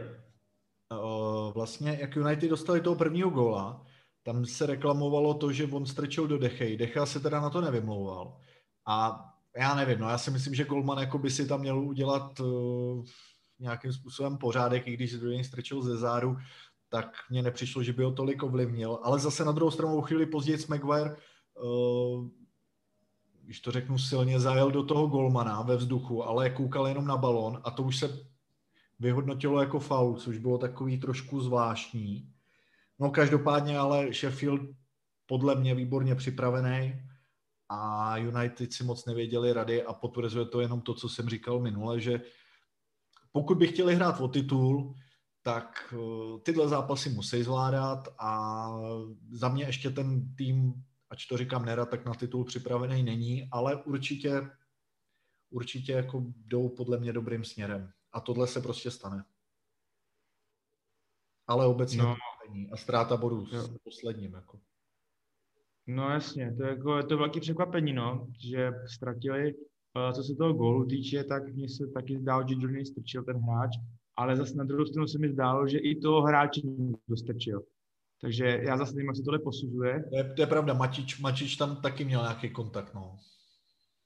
Eh, 0.91 1.53
vlastně, 1.53 1.97
jak 2.01 2.15
United 2.15 2.49
dostali 2.49 2.81
toho 2.81 2.95
prvního 2.95 3.29
góla, 3.29 3.86
tam 4.27 4.45
se 4.45 4.65
reklamovalo 4.65 5.33
to, 5.33 5.51
že 5.51 5.65
on 5.65 5.85
strčil 5.85 6.27
do 6.27 6.37
Dechy. 6.37 6.77
Decha 6.77 7.05
se 7.05 7.19
teda 7.19 7.41
na 7.41 7.49
to 7.49 7.61
nevymlouval. 7.61 8.37
A 8.85 9.25
já 9.57 9.75
nevím, 9.75 9.99
no 9.99 10.09
já 10.09 10.17
si 10.17 10.31
myslím, 10.31 10.55
že 10.55 10.65
Goldman 10.65 10.97
jako 10.97 11.17
by 11.17 11.29
si 11.29 11.47
tam 11.47 11.59
měl 11.59 11.79
udělat 11.79 12.39
uh, 12.39 13.05
nějakým 13.59 13.93
způsobem 13.93 14.37
pořádek, 14.37 14.87
i 14.87 14.93
když 14.93 15.13
do 15.13 15.29
něj 15.29 15.43
strčil 15.43 15.81
ze 15.81 15.97
záru, 15.97 16.37
tak 16.89 17.17
mně 17.29 17.41
nepřišlo, 17.41 17.83
že 17.83 17.93
by 17.93 18.03
ho 18.03 18.11
tolik 18.11 18.43
ovlivnil. 18.43 18.99
Ale 19.03 19.19
zase 19.19 19.45
na 19.45 19.51
druhou 19.51 19.71
stranu 19.71 20.01
chvíli 20.01 20.25
později 20.25 20.57
Maguire, 20.69 21.15
uh, 21.63 22.27
když 23.43 23.59
to 23.59 23.71
řeknu 23.71 23.97
silně, 23.97 24.39
zajel 24.39 24.71
do 24.71 24.83
toho 24.83 25.07
Golmana 25.07 25.61
ve 25.61 25.77
vzduchu, 25.77 26.23
ale 26.23 26.49
koukal 26.49 26.87
jenom 26.87 27.07
na 27.07 27.17
balon 27.17 27.61
a 27.63 27.71
to 27.71 27.83
už 27.83 27.97
se 27.97 28.27
vyhodnotilo 28.99 29.61
jako 29.61 29.79
faul, 29.79 30.15
což 30.15 30.37
bylo 30.37 30.57
takový 30.57 30.97
trošku 30.97 31.41
zvláštní. 31.41 32.36
No 32.99 33.11
každopádně 33.11 33.77
ale 33.77 34.13
Sheffield 34.13 34.61
podle 35.25 35.55
mě 35.55 35.75
výborně 35.75 36.15
připravený 36.15 37.01
a 37.69 38.17
United 38.17 38.73
si 38.73 38.83
moc 38.83 39.05
nevěděli 39.05 39.53
rady 39.53 39.83
a 39.83 39.93
potvrzuje 39.93 40.45
to 40.45 40.61
jenom 40.61 40.81
to, 40.81 40.93
co 40.93 41.09
jsem 41.09 41.29
říkal 41.29 41.59
minule, 41.59 42.01
že 42.01 42.21
pokud 43.31 43.57
by 43.57 43.67
chtěli 43.67 43.95
hrát 43.95 44.21
o 44.21 44.27
titul, 44.27 44.95
tak 45.41 45.93
eh, 45.93 46.39
tyhle 46.43 46.67
zápasy 46.67 47.09
musí 47.09 47.43
zvládat 47.43 48.07
a 48.19 48.69
za 49.31 49.49
mě 49.49 49.63
ještě 49.63 49.89
ten 49.89 50.35
tým, 50.35 50.73
ať 51.09 51.27
to 51.27 51.37
říkám 51.37 51.65
nerad, 51.65 51.89
tak 51.89 52.05
na 52.05 52.13
titul 52.13 52.45
připravený 52.45 53.03
není, 53.03 53.49
ale 53.51 53.83
určitě, 53.83 54.49
určitě 55.49 55.91
jako 55.91 56.23
jdou 56.35 56.69
podle 56.69 56.99
mě 56.99 57.13
dobrým 57.13 57.43
směrem. 57.43 57.91
A 58.11 58.21
tohle 58.21 58.47
se 58.47 58.61
prostě 58.61 58.91
stane. 58.91 59.25
Ale 61.47 61.65
obecně 61.65 62.03
no. 62.03 62.15
Není. 62.53 62.69
A 62.71 62.77
ztráta 62.77 63.17
bodů 63.17 63.45
s 63.45 63.77
posledním. 63.83 64.33
Jako. 64.33 64.59
No 65.87 66.09
jasně, 66.09 66.55
to 66.57 66.63
je, 66.63 66.69
jako, 66.69 66.97
je 66.97 67.03
to 67.03 67.17
velké 67.17 67.39
překvapení, 67.39 67.93
no, 67.93 68.27
že 68.39 68.71
ztratili, 68.95 69.53
uh, 69.53 70.13
co 70.13 70.23
se 70.23 70.35
toho 70.35 70.53
gólu 70.53 70.85
týče, 70.85 71.23
tak 71.23 71.53
mně 71.53 71.69
se 71.69 71.87
taky 71.87 72.19
zdálo, 72.19 72.47
že 72.47 72.55
Johnny 72.59 72.85
strčil 72.85 73.23
ten 73.23 73.37
hráč, 73.37 73.71
ale 74.15 74.35
zase 74.35 74.55
na 74.55 74.63
druhou 74.63 74.85
stranu 74.85 75.07
se 75.07 75.19
mi 75.19 75.29
zdálo, 75.29 75.67
že 75.67 75.77
i 75.77 75.95
toho 75.95 76.21
hráče 76.21 76.61
dostrčil. 77.07 77.63
Takže 78.21 78.45
já 78.45 78.77
zase 78.77 78.93
nevím, 78.95 79.07
jak 79.07 79.15
se 79.15 79.23
tohle 79.23 79.39
posuzuje. 79.39 80.03
To 80.09 80.17
je, 80.17 80.33
to 80.33 80.41
je 80.41 80.47
pravda, 80.47 80.73
Mačič, 80.73 81.19
Mačič 81.19 81.55
tam 81.55 81.81
taky 81.81 82.05
měl 82.05 82.21
nějaký 82.21 82.49
kontakt, 82.49 82.93
no. 82.93 83.17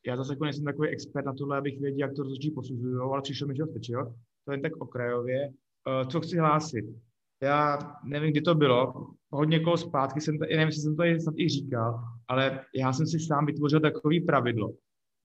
Já 0.08 0.18
zase 0.18 0.34
jako 0.34 0.44
nejsem 0.44 0.66
takový 0.66 0.90
expert 0.90 1.26
na 1.26 1.34
tohle, 1.34 1.58
abych 1.58 1.80
věděl, 1.80 2.08
jak 2.08 2.16
to 2.16 2.24
rozhodčí 2.24 2.52
posuzují, 2.52 2.96
ale 3.02 3.22
přišlo 3.22 3.48
mi, 3.48 3.56
že 3.56 3.64
ho 3.64 3.70
strčil. 3.70 4.16
To 4.46 4.52
jen 4.52 4.62
tak 4.62 4.76
okrajově. 4.76 5.50
Uh, 5.50 6.10
co 6.10 6.22
chci 6.22 6.38
hlásit? 6.38 6.86
Já 7.44 7.80
nevím, 8.04 8.32
kdy 8.32 8.42
to 8.42 8.56
bylo, 8.56 9.08
hodně 9.30 9.60
kol 9.60 9.78
zpátky 9.78 10.22
jsem, 10.22 10.38
to, 10.38 10.46
nevím, 10.46 10.68
jestli 10.68 10.82
jsem 10.82 10.96
to 10.96 11.04
snad 11.22 11.36
i 11.38 11.50
říkal, 11.50 12.04
ale 12.28 12.66
já 12.76 12.94
jsem 12.94 13.08
si 13.08 13.20
sám 13.20 13.46
vytvořil 13.46 13.80
takový 13.80 14.22
pravidlo, 14.22 14.74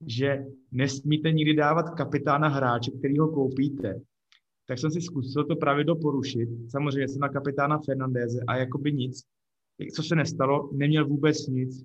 že 0.07 0.45
nesmíte 0.73 1.33
nikdy 1.33 1.55
dávat 1.55 1.91
kapitána 1.91 2.49
hráče, 2.49 2.91
který 2.91 3.19
ho 3.19 3.29
koupíte. 3.29 4.01
Tak 4.69 4.79
jsem 4.79 4.91
si 4.91 5.01
zkusil 5.01 5.45
to 5.45 5.57
pravidlo 5.57 5.97
porušit. 5.97 6.49
Samozřejmě 6.71 7.09
jsem 7.09 7.21
na 7.21 7.29
kapitána 7.29 7.79
Fernandéze 7.79 8.41
a 8.49 8.57
jakoby 8.57 8.93
nic. 8.93 9.23
Co 9.95 10.03
se 10.03 10.17
nestalo, 10.17 10.71
neměl 10.73 11.07
vůbec 11.07 11.47
nic. 11.47 11.85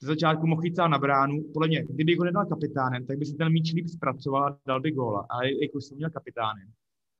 Ze 0.00 0.06
začátku 0.06 0.46
mohl 0.46 0.64
jít 0.64 0.76
na 0.76 0.98
bránu. 0.98 1.42
Podle 1.52 1.68
mě, 1.68 1.84
kdyby 1.84 2.16
ho 2.16 2.24
nedal 2.24 2.46
kapitánem, 2.46 3.06
tak 3.06 3.18
by 3.18 3.26
si 3.26 3.34
ten 3.34 3.52
míč 3.52 3.72
líp 3.72 3.88
zpracoval 3.88 4.44
a 4.44 4.58
dal 4.66 4.80
by 4.80 4.90
góla. 4.90 5.26
Ale 5.30 5.52
jako 5.62 5.80
jsem 5.80 5.96
měl 5.96 6.10
kapitánem, 6.10 6.68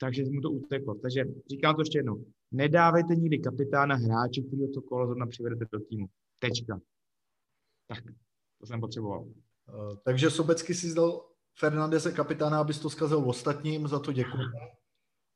takže 0.01 0.25
mu 0.25 0.41
to 0.41 0.51
uteklo. 0.51 0.95
Takže 0.95 1.25
říkám 1.51 1.75
to 1.75 1.81
ještě 1.81 1.99
jednou. 1.99 2.25
Nedávejte 2.53 3.15
nikdy 3.15 3.39
kapitána 3.39 3.95
hráče, 3.95 4.43
který 4.43 4.73
to 4.73 4.83
kolo 4.83 5.07
zrovna 5.07 5.27
přivedete 5.27 5.65
do 5.73 5.81
týmu. 5.81 6.07
Tečka. 6.39 6.81
Tak, 7.89 8.05
to 8.61 8.67
jsem 8.67 8.81
potřeboval. 8.81 9.21
Uh, 9.21 9.97
takže 10.05 10.31
Sobecky 10.31 10.75
si 10.75 10.91
zdal 10.91 11.29
Fernandeze 11.59 12.13
kapitána, 12.13 12.61
abys 12.61 12.79
to 12.79 12.91
zkazil 12.91 13.19
ostatním, 13.19 13.89
za 13.89 13.99
to 13.99 14.13
děkuji. 14.13 14.45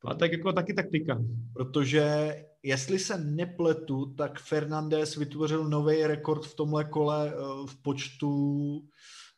A 0.05 0.15
tak 0.15 0.33
jako 0.33 0.53
taky 0.53 0.75
taktika. 0.75 1.25
Protože 1.53 2.35
jestli 2.63 2.99
se 2.99 3.19
nepletu, 3.19 4.15
tak 4.15 4.41
Fernandez 4.41 5.17
vytvořil 5.17 5.69
nový 5.69 6.07
rekord 6.07 6.47
v 6.47 6.55
tomhle 6.55 6.85
kole 6.85 7.35
uh, 7.35 7.67
v 7.67 7.83
počtu 7.83 8.31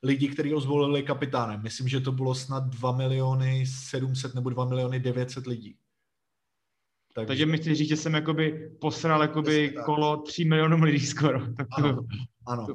lidí, 0.02 0.28
kteří 0.28 0.52
ho 0.52 0.60
zvolili 0.60 1.02
kapitánem. 1.02 1.62
Myslím, 1.62 1.88
že 1.88 2.00
to 2.00 2.12
bylo 2.12 2.34
snad 2.34 2.64
2 2.64 2.92
miliony 2.92 3.66
700 3.66 4.34
nebo 4.34 4.50
2 4.50 4.64
miliony 4.64 5.00
900 5.00 5.46
lidí. 5.46 5.76
Takže, 7.14 7.26
Takže 7.26 7.46
myslíš, 7.46 7.88
že 7.88 7.96
jsem 7.96 8.14
jakoby 8.14 8.70
posral 8.80 9.22
jakoby 9.22 9.74
kolo 9.84 10.16
3 10.16 10.44
milionů 10.44 10.84
lidí 10.84 11.06
skoro. 11.06 11.40
Tak 11.56 11.66
to, 11.76 11.84
ano, 11.84 12.06
ano. 12.46 12.66
to. 12.66 12.74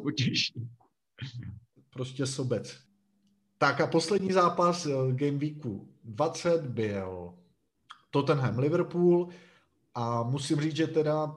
Prostě 1.90 2.26
sobec. 2.26 2.78
Tak 3.58 3.82
a 3.82 3.88
poslední 3.88 4.32
zápas 4.32 4.86
eh, 4.86 4.92
Game 5.12 5.38
Weeku 5.38 5.88
20 6.04 6.62
byl 6.66 7.34
Tottenham 8.12 8.60
Liverpool 8.60 9.30
a 9.94 10.24
musím 10.24 10.62
říct, 10.62 10.76
že 10.76 10.88
teda 10.88 11.36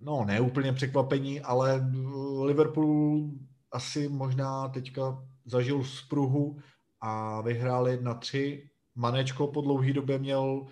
no 0.00 0.24
ne 0.24 0.40
úplně 0.40 0.72
překvapení, 0.72 1.40
ale 1.40 1.90
Liverpool 2.42 3.30
asi 3.76 4.08
možná 4.08 4.68
teďka 4.68 5.24
zažil 5.44 5.84
spruhu 5.84 6.58
a 7.00 7.40
vyhrál 7.40 7.88
na 8.00 8.14
tři. 8.14 8.70
Manečko 8.94 9.46
po 9.46 9.60
dlouhé 9.60 9.92
době 9.92 10.18
měl 10.18 10.66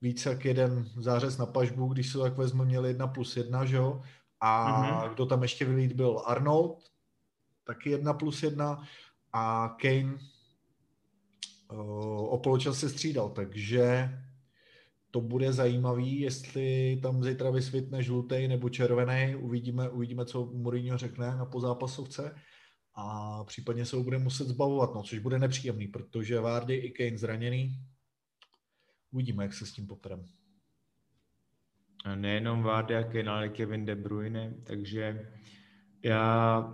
více 0.00 0.28
jak 0.28 0.44
jeden 0.44 0.84
zářez 0.96 1.38
na 1.38 1.46
pažbu, 1.46 1.88
když 1.88 2.12
se 2.12 2.18
tak 2.18 2.36
vezme, 2.36 2.64
měl 2.64 2.86
jedna 2.86 3.06
plus 3.06 3.36
jedna, 3.36 3.64
že 3.64 3.76
jo? 3.76 4.02
A 4.40 4.82
mm-hmm. 4.82 5.14
kdo 5.14 5.26
tam 5.26 5.42
ještě 5.42 5.64
vylít 5.64 5.92
byl? 5.92 6.22
Arnold, 6.26 6.84
taky 7.64 7.90
jedna 7.90 8.12
plus 8.12 8.42
jedna 8.42 8.82
a 9.32 9.76
Kane 9.80 10.18
uh, 11.72 12.34
o 12.34 12.38
poločas 12.38 12.78
se 12.78 12.88
střídal, 12.88 13.30
takže 13.30 14.10
to 15.10 15.20
bude 15.20 15.52
zajímavý, 15.52 16.20
jestli 16.20 17.00
tam 17.02 17.24
zítra 17.24 17.50
vysvětne 17.50 18.02
žlutý 18.02 18.48
nebo 18.48 18.68
červený, 18.68 19.36
uvidíme, 19.36 19.88
uvidíme, 19.88 20.24
co 20.24 20.46
Mourinho 20.52 20.98
řekne 20.98 21.36
na 21.36 21.44
pozápasovce 21.44 22.34
a 23.00 23.44
případně 23.44 23.84
se 23.84 23.96
ho 23.96 24.02
bude 24.02 24.18
muset 24.18 24.48
zbavovat, 24.48 24.94
no, 24.94 25.02
což 25.02 25.18
bude 25.18 25.38
nepříjemný, 25.38 25.88
protože 25.88 26.40
Vardy 26.40 26.74
i 26.74 26.90
Kane 26.90 27.18
zraněný. 27.18 27.76
Uvidíme, 29.10 29.44
jak 29.44 29.54
se 29.54 29.66
s 29.66 29.72
tím 29.72 29.86
poperem. 29.86 30.24
A 32.04 32.14
nejenom 32.14 32.62
Vardy 32.62 32.96
a 32.96 33.02
Kane, 33.02 33.30
ale 33.30 33.48
Kevin 33.48 33.84
De 33.84 33.96
Bruyne, 33.96 34.54
takže 34.64 35.30
já 36.02 36.64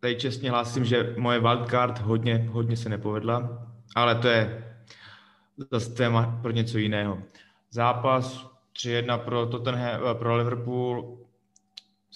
tady 0.00 0.16
čestně 0.16 0.50
hlásím, 0.50 0.84
že 0.84 1.14
moje 1.18 1.40
wildcard 1.40 1.98
hodně, 1.98 2.48
hodně 2.50 2.76
se 2.76 2.88
nepovedla, 2.88 3.66
ale 3.94 4.14
to 4.14 4.28
je 4.28 4.74
zase 5.70 5.94
téma 5.94 6.38
pro 6.42 6.50
něco 6.50 6.78
jiného. 6.78 7.22
Zápas 7.70 8.50
3-1 8.72 9.24
pro 9.24 9.46
Tottenham, 9.46 10.00
pro 10.18 10.36
Liverpool, 10.36 11.18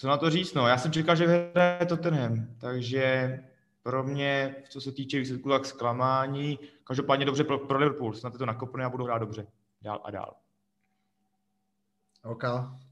co 0.01 0.07
na 0.07 0.17
to 0.17 0.29
říct, 0.29 0.53
no, 0.53 0.67
já 0.67 0.77
jsem 0.77 0.91
čekal, 0.91 1.15
že 1.15 1.27
vyhraje 1.27 1.85
Tottenham, 1.85 2.47
takže 2.57 3.39
pro 3.83 4.03
mě, 4.03 4.55
co 4.69 4.81
se 4.81 4.91
týče 4.91 5.19
výsledku, 5.19 5.49
tak 5.49 5.65
zklamání, 5.65 6.59
každopádně 6.83 7.25
dobře 7.25 7.43
pro, 7.43 7.59
pro 7.59 7.77
Liverpool, 7.77 8.13
snad 8.13 8.37
to 8.37 8.45
nakopne 8.45 8.85
a 8.85 8.89
budu 8.89 9.03
hrát 9.03 9.17
dobře, 9.17 9.47
dál 9.81 10.01
a 10.03 10.11
dál. 10.11 10.35
OK, 12.23 12.43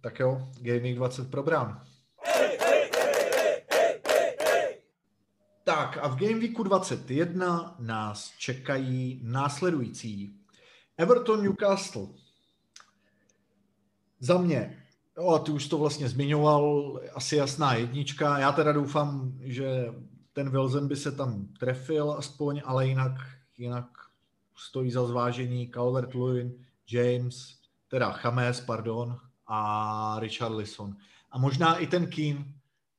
tak 0.02 0.20
jo, 0.20 0.50
Gaming 0.62 0.98
20 0.98 1.32
probrán. 1.32 1.84
Tak 5.64 5.98
a 6.02 6.08
v 6.08 6.16
Game 6.16 6.40
Weeku 6.40 6.64
21 6.64 7.76
nás 7.80 8.34
čekají 8.38 9.22
následující. 9.24 10.40
Everton 10.98 11.44
Newcastle. 11.44 12.08
Za 14.20 14.38
mě 14.38 14.86
Jo, 15.20 15.30
a 15.30 15.40
ty 15.40 15.52
už 15.52 15.68
to 15.68 15.78
vlastně 15.78 16.10
zmiňoval, 16.10 16.94
asi 17.14 17.36
jasná 17.36 17.74
jednička. 17.74 18.40
Já 18.40 18.52
teda 18.52 18.72
doufám, 18.72 19.34
že 19.42 19.94
ten 20.34 20.50
Wilson 20.50 20.88
by 20.88 20.96
se 20.96 21.12
tam 21.12 21.48
trefil 21.60 22.12
aspoň, 22.12 22.62
ale 22.66 22.88
jinak, 22.88 23.12
jinak 23.58 23.86
stojí 24.56 24.92
za 24.92 25.08
zvážení 25.08 25.72
Calvert-Lewin, 25.72 26.52
James, 26.92 27.56
teda 27.88 28.12
Chames, 28.12 28.62
pardon, 28.62 29.18
a 29.48 30.20
Richard 30.20 30.56
Lisson. 30.56 30.96
A 31.32 31.38
možná 31.38 31.76
i 31.76 31.88
ten 31.88 32.08
Keane. 32.08 32.46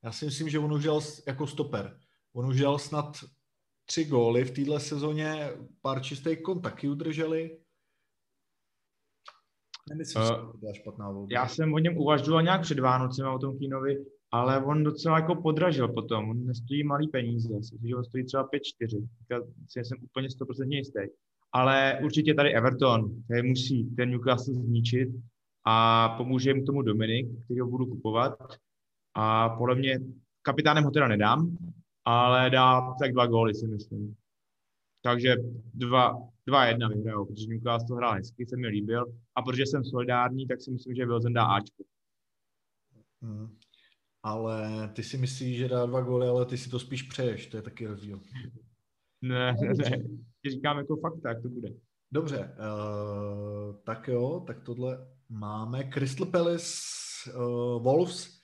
Já 0.03 0.13
si 0.13 0.25
myslím, 0.25 0.49
že 0.49 0.59
on 0.59 0.73
už 0.73 0.85
jel 0.85 1.01
jako 1.27 1.47
stoper. 1.47 1.97
On 2.33 2.47
už 2.47 2.59
jel 2.59 2.79
snad 2.79 3.25
tři 3.87 4.05
góly 4.05 4.45
v 4.45 4.51
této 4.51 4.81
sezóně, 4.81 5.51
pár 5.83 6.03
čistých 6.03 6.43
kont 6.43 6.63
taky 6.63 6.89
udrželi. 6.89 7.59
Nemyslím, 9.91 10.23
uh, 10.23 10.29
že 10.29 10.35
to 10.35 10.59
byla 10.59 10.73
špatná 10.73 11.11
volba. 11.11 11.29
Já 11.31 11.49
jsem 11.49 11.75
o 11.75 11.79
něm 11.79 11.97
uvažoval 11.97 12.43
nějak 12.43 12.61
před 12.63 12.79
Vánocem 12.79 13.27
o 13.27 13.39
tom 13.39 13.59
Kínovi, 13.59 14.05
ale 14.33 14.65
on 14.65 14.85
docela 14.85 15.19
jako 15.19 15.35
podražil 15.35 15.89
potom. 15.89 16.31
On 16.31 16.47
nestojí 16.47 16.85
malý 16.85 17.09
peníze, 17.09 17.49
že 17.89 17.97
on 17.97 18.05
stojí 18.05 18.25
třeba 18.25 18.49
5-4. 18.49 19.09
Já 19.77 19.85
jsem 19.85 19.99
úplně 20.03 20.29
100% 20.29 20.69
jistý. 20.71 21.01
Ale 21.53 21.99
určitě 22.05 22.35
tady 22.35 22.55
Everton, 22.55 23.23
který 23.25 23.49
musí 23.49 23.95
ten 23.97 24.11
Newcastle 24.11 24.55
zničit 24.55 25.09
a 25.67 26.09
pomůže 26.09 26.51
jim 26.51 26.63
k 26.63 26.67
tomu 26.67 26.83
Dominik, 26.83 27.45
který 27.45 27.61
ho 27.61 27.67
budu 27.67 27.87
kupovat. 27.87 28.39
A 29.15 29.49
podle 29.49 29.75
mě 29.75 29.99
kapitánem 30.43 30.85
ho 30.85 30.91
teda 30.91 31.09
nedám, 31.09 31.57
ale 32.05 32.51
dá 32.51 32.95
tak 33.01 33.13
dva 33.13 33.27
góly, 33.27 33.55
si 33.55 33.67
myslím. 33.67 34.15
Takže 35.03 35.37
dva, 35.75 36.15
dva 36.51 36.67
jedna 36.67 36.89
vyhrajou, 36.89 37.25
protože 37.27 37.47
Newcastle 37.47 37.97
hrál 37.97 38.15
hezky, 38.15 38.47
se 38.47 38.57
mi 38.57 38.69
líbil 38.69 39.05
a 39.35 39.43
protože 39.43 39.67
jsem 39.67 39.85
solidární, 39.85 40.47
tak 40.47 40.61
si 40.61 40.71
myslím, 40.71 40.95
že 40.95 41.07
Wilson 41.07 41.33
dá 41.33 41.45
Ačko. 41.45 41.85
Hmm. 43.23 43.57
Ale 44.23 44.89
ty 44.93 45.03
si 45.03 45.19
myslíš, 45.19 45.59
že 45.59 45.69
dá 45.69 45.87
dva 45.87 46.01
góly, 46.01 46.29
ale 46.29 46.47
ty 46.47 46.59
si 46.59 46.71
to 46.71 46.79
spíš 46.79 47.03
přeješ, 47.03 47.47
to 47.47 47.57
je 47.57 47.63
taky 47.63 47.87
rozdíl. 47.87 48.21
ne, 49.23 49.57
ne, 49.61 49.91
ne, 49.91 49.99
říkám 50.51 50.79
jako 50.79 50.97
fakt, 50.97 51.21
jak 51.25 51.43
to 51.43 51.49
bude. 51.49 51.69
Dobře, 52.13 52.39
uh, 52.39 53.77
tak 53.85 54.09
jo, 54.09 54.45
tak 54.47 54.61
tohle 54.61 55.07
máme. 55.29 55.91
Crystal 55.91 56.27
Palace, 56.27 56.73
uh, 57.37 57.83
Wolves, 57.83 58.41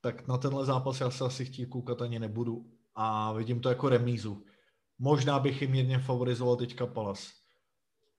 tak 0.00 0.28
na 0.28 0.38
tenhle 0.38 0.64
zápas 0.64 1.00
já 1.00 1.10
se 1.10 1.24
asi 1.24 1.44
chtít 1.44 1.66
koukat 1.66 2.02
ani 2.02 2.18
nebudu 2.18 2.72
a 2.94 3.32
vidím 3.32 3.60
to 3.60 3.68
jako 3.68 3.88
remízu. 3.88 4.44
Možná 4.98 5.38
bych 5.38 5.62
jim 5.62 5.70
mírně 5.70 5.98
favorizoval 5.98 6.56
teďka 6.56 6.86
Palas. 6.86 7.32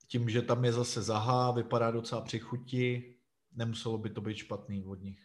Tím, 0.07 0.29
že 0.29 0.41
tam 0.41 0.65
je 0.65 0.73
zase 0.73 1.01
Zaha, 1.01 1.51
vypadá 1.51 1.91
docela 1.91 2.21
při 2.21 2.39
chuti, 2.39 3.15
nemuselo 3.55 3.97
by 3.97 4.09
to 4.09 4.21
být 4.21 4.37
špatný 4.37 4.85
od 4.85 5.01
nich. 5.01 5.19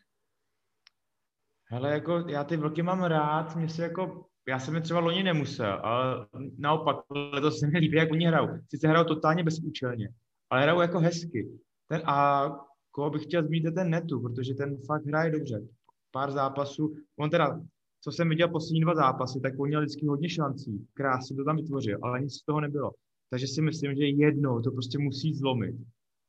Hele, 1.64 1.90
jako 1.90 2.24
já 2.28 2.44
ty 2.44 2.56
vlky 2.56 2.82
mám 2.82 3.02
rád, 3.02 3.56
mě 3.56 3.68
se 3.68 3.82
jako, 3.82 4.26
já 4.48 4.58
jsem 4.58 4.74
je 4.74 4.80
třeba 4.80 5.00
loni 5.00 5.22
nemusel, 5.22 5.80
ale 5.82 6.26
naopak, 6.58 6.96
to 7.40 7.50
se 7.50 7.66
mi 7.66 7.78
líbí, 7.78 7.96
jak 7.96 8.12
oni 8.12 8.26
hrajou. 8.26 8.48
Sice 8.70 8.88
hrajou 8.88 9.04
totálně 9.04 9.44
bezúčelně, 9.44 10.08
ale 10.50 10.62
hrajou 10.62 10.80
jako 10.80 10.98
hezky. 10.98 11.48
Ten, 11.88 12.02
a 12.04 12.48
koho 12.90 13.10
bych 13.10 13.22
chtěl 13.22 13.46
zmínit, 13.46 13.74
ten 13.74 13.90
netu, 13.90 14.20
protože 14.20 14.54
ten 14.54 14.76
fakt 14.86 15.06
hraje 15.06 15.30
dobře. 15.30 15.68
Pár 16.10 16.30
zápasů, 16.30 16.96
on 17.18 17.30
teda 17.30 17.60
co 18.04 18.12
jsem 18.12 18.28
viděl 18.28 18.48
poslední 18.48 18.80
dva 18.80 18.94
zápasy, 18.94 19.40
tak 19.40 19.58
on 19.58 19.68
měl 19.68 19.80
vždycky 19.80 20.06
hodně 20.06 20.28
šancí. 20.28 20.86
Krásně 20.94 21.36
to 21.36 21.44
tam 21.44 21.56
vytvořil, 21.56 21.98
ale 22.02 22.20
nic 22.20 22.34
z 22.34 22.44
toho 22.44 22.60
nebylo. 22.60 22.92
Takže 23.30 23.46
si 23.46 23.62
myslím, 23.62 23.94
že 23.94 24.06
jednou 24.06 24.60
to 24.60 24.70
prostě 24.70 24.98
musí 24.98 25.34
zlomit. 25.34 25.76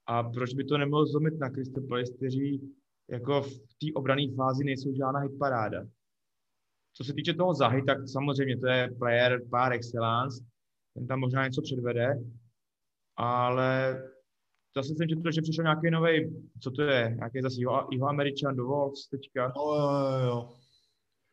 A 0.07 0.23
proč 0.23 0.53
by 0.53 0.63
to 0.63 0.77
nemohlo 0.77 1.05
zlomit 1.05 1.39
na 1.39 1.49
Crystal 1.49 1.83
kteří 2.17 2.73
jako 3.11 3.41
v 3.41 3.53
té 3.53 3.87
obrané 3.95 4.21
fázi 4.35 4.63
nejsou 4.63 4.93
žádná 4.95 5.19
hitparáda. 5.19 5.83
Co 6.93 7.03
se 7.03 7.13
týče 7.13 7.33
toho 7.33 7.53
Zahy, 7.53 7.83
tak 7.83 7.97
samozřejmě 8.07 8.57
to 8.57 8.67
je 8.67 8.89
player 8.99 9.41
par 9.49 9.73
excellence, 9.73 10.45
ten 10.93 11.07
tam 11.07 11.19
možná 11.19 11.45
něco 11.45 11.61
předvede, 11.61 12.23
ale 13.17 14.01
zase 14.75 14.95
jsem 14.95 15.07
četl, 15.07 15.31
že 15.31 15.41
přišel 15.41 15.63
nějaký 15.63 15.89
nový, 15.91 16.43
co 16.61 16.71
to 16.71 16.81
je, 16.81 17.13
nějaký 17.15 17.41
zase 17.41 17.55
jeho, 17.59 18.07
Američan 18.07 18.55
do 18.55 18.65
Wolves 18.65 19.07
teďka. 19.07 19.53
Jo, 19.57 19.75
jo, 19.75 20.25
jo 20.25 20.62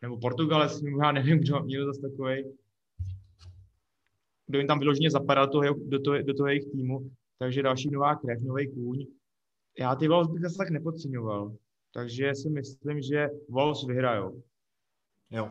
nebo 0.03 0.19
Portugalec, 0.19 0.83
já 1.03 1.13
nevím, 1.13 1.39
kdo 1.39 1.61
měl 1.61 1.87
zase 1.87 2.01
takový, 2.01 2.45
kdo 4.47 4.59
jim 4.59 4.69
tam 4.69 4.79
vyloženě 4.79 5.11
zapadal 5.11 5.49
toho, 5.49 5.75
do, 5.75 6.01
toho, 6.01 6.23
do 6.23 6.35
toho 6.35 6.49
jejich 6.49 6.65
týmu, 6.73 7.11
takže 7.39 7.63
další 7.63 7.91
nová 7.91 8.15
krev, 8.15 8.41
nový 8.43 8.69
kůň. 8.75 9.07
Já 9.79 9.95
ty 9.95 10.09
Wolves 10.09 10.33
bych 10.33 10.43
zase 10.43 10.57
tak 10.59 10.71
nepodceňoval, 10.71 11.57
takže 11.95 12.35
si 12.35 12.51
myslím, 12.51 13.03
že 13.03 13.29
Wolves 13.49 13.87
vyhrajou. 13.87 14.43
Jo. 15.31 15.51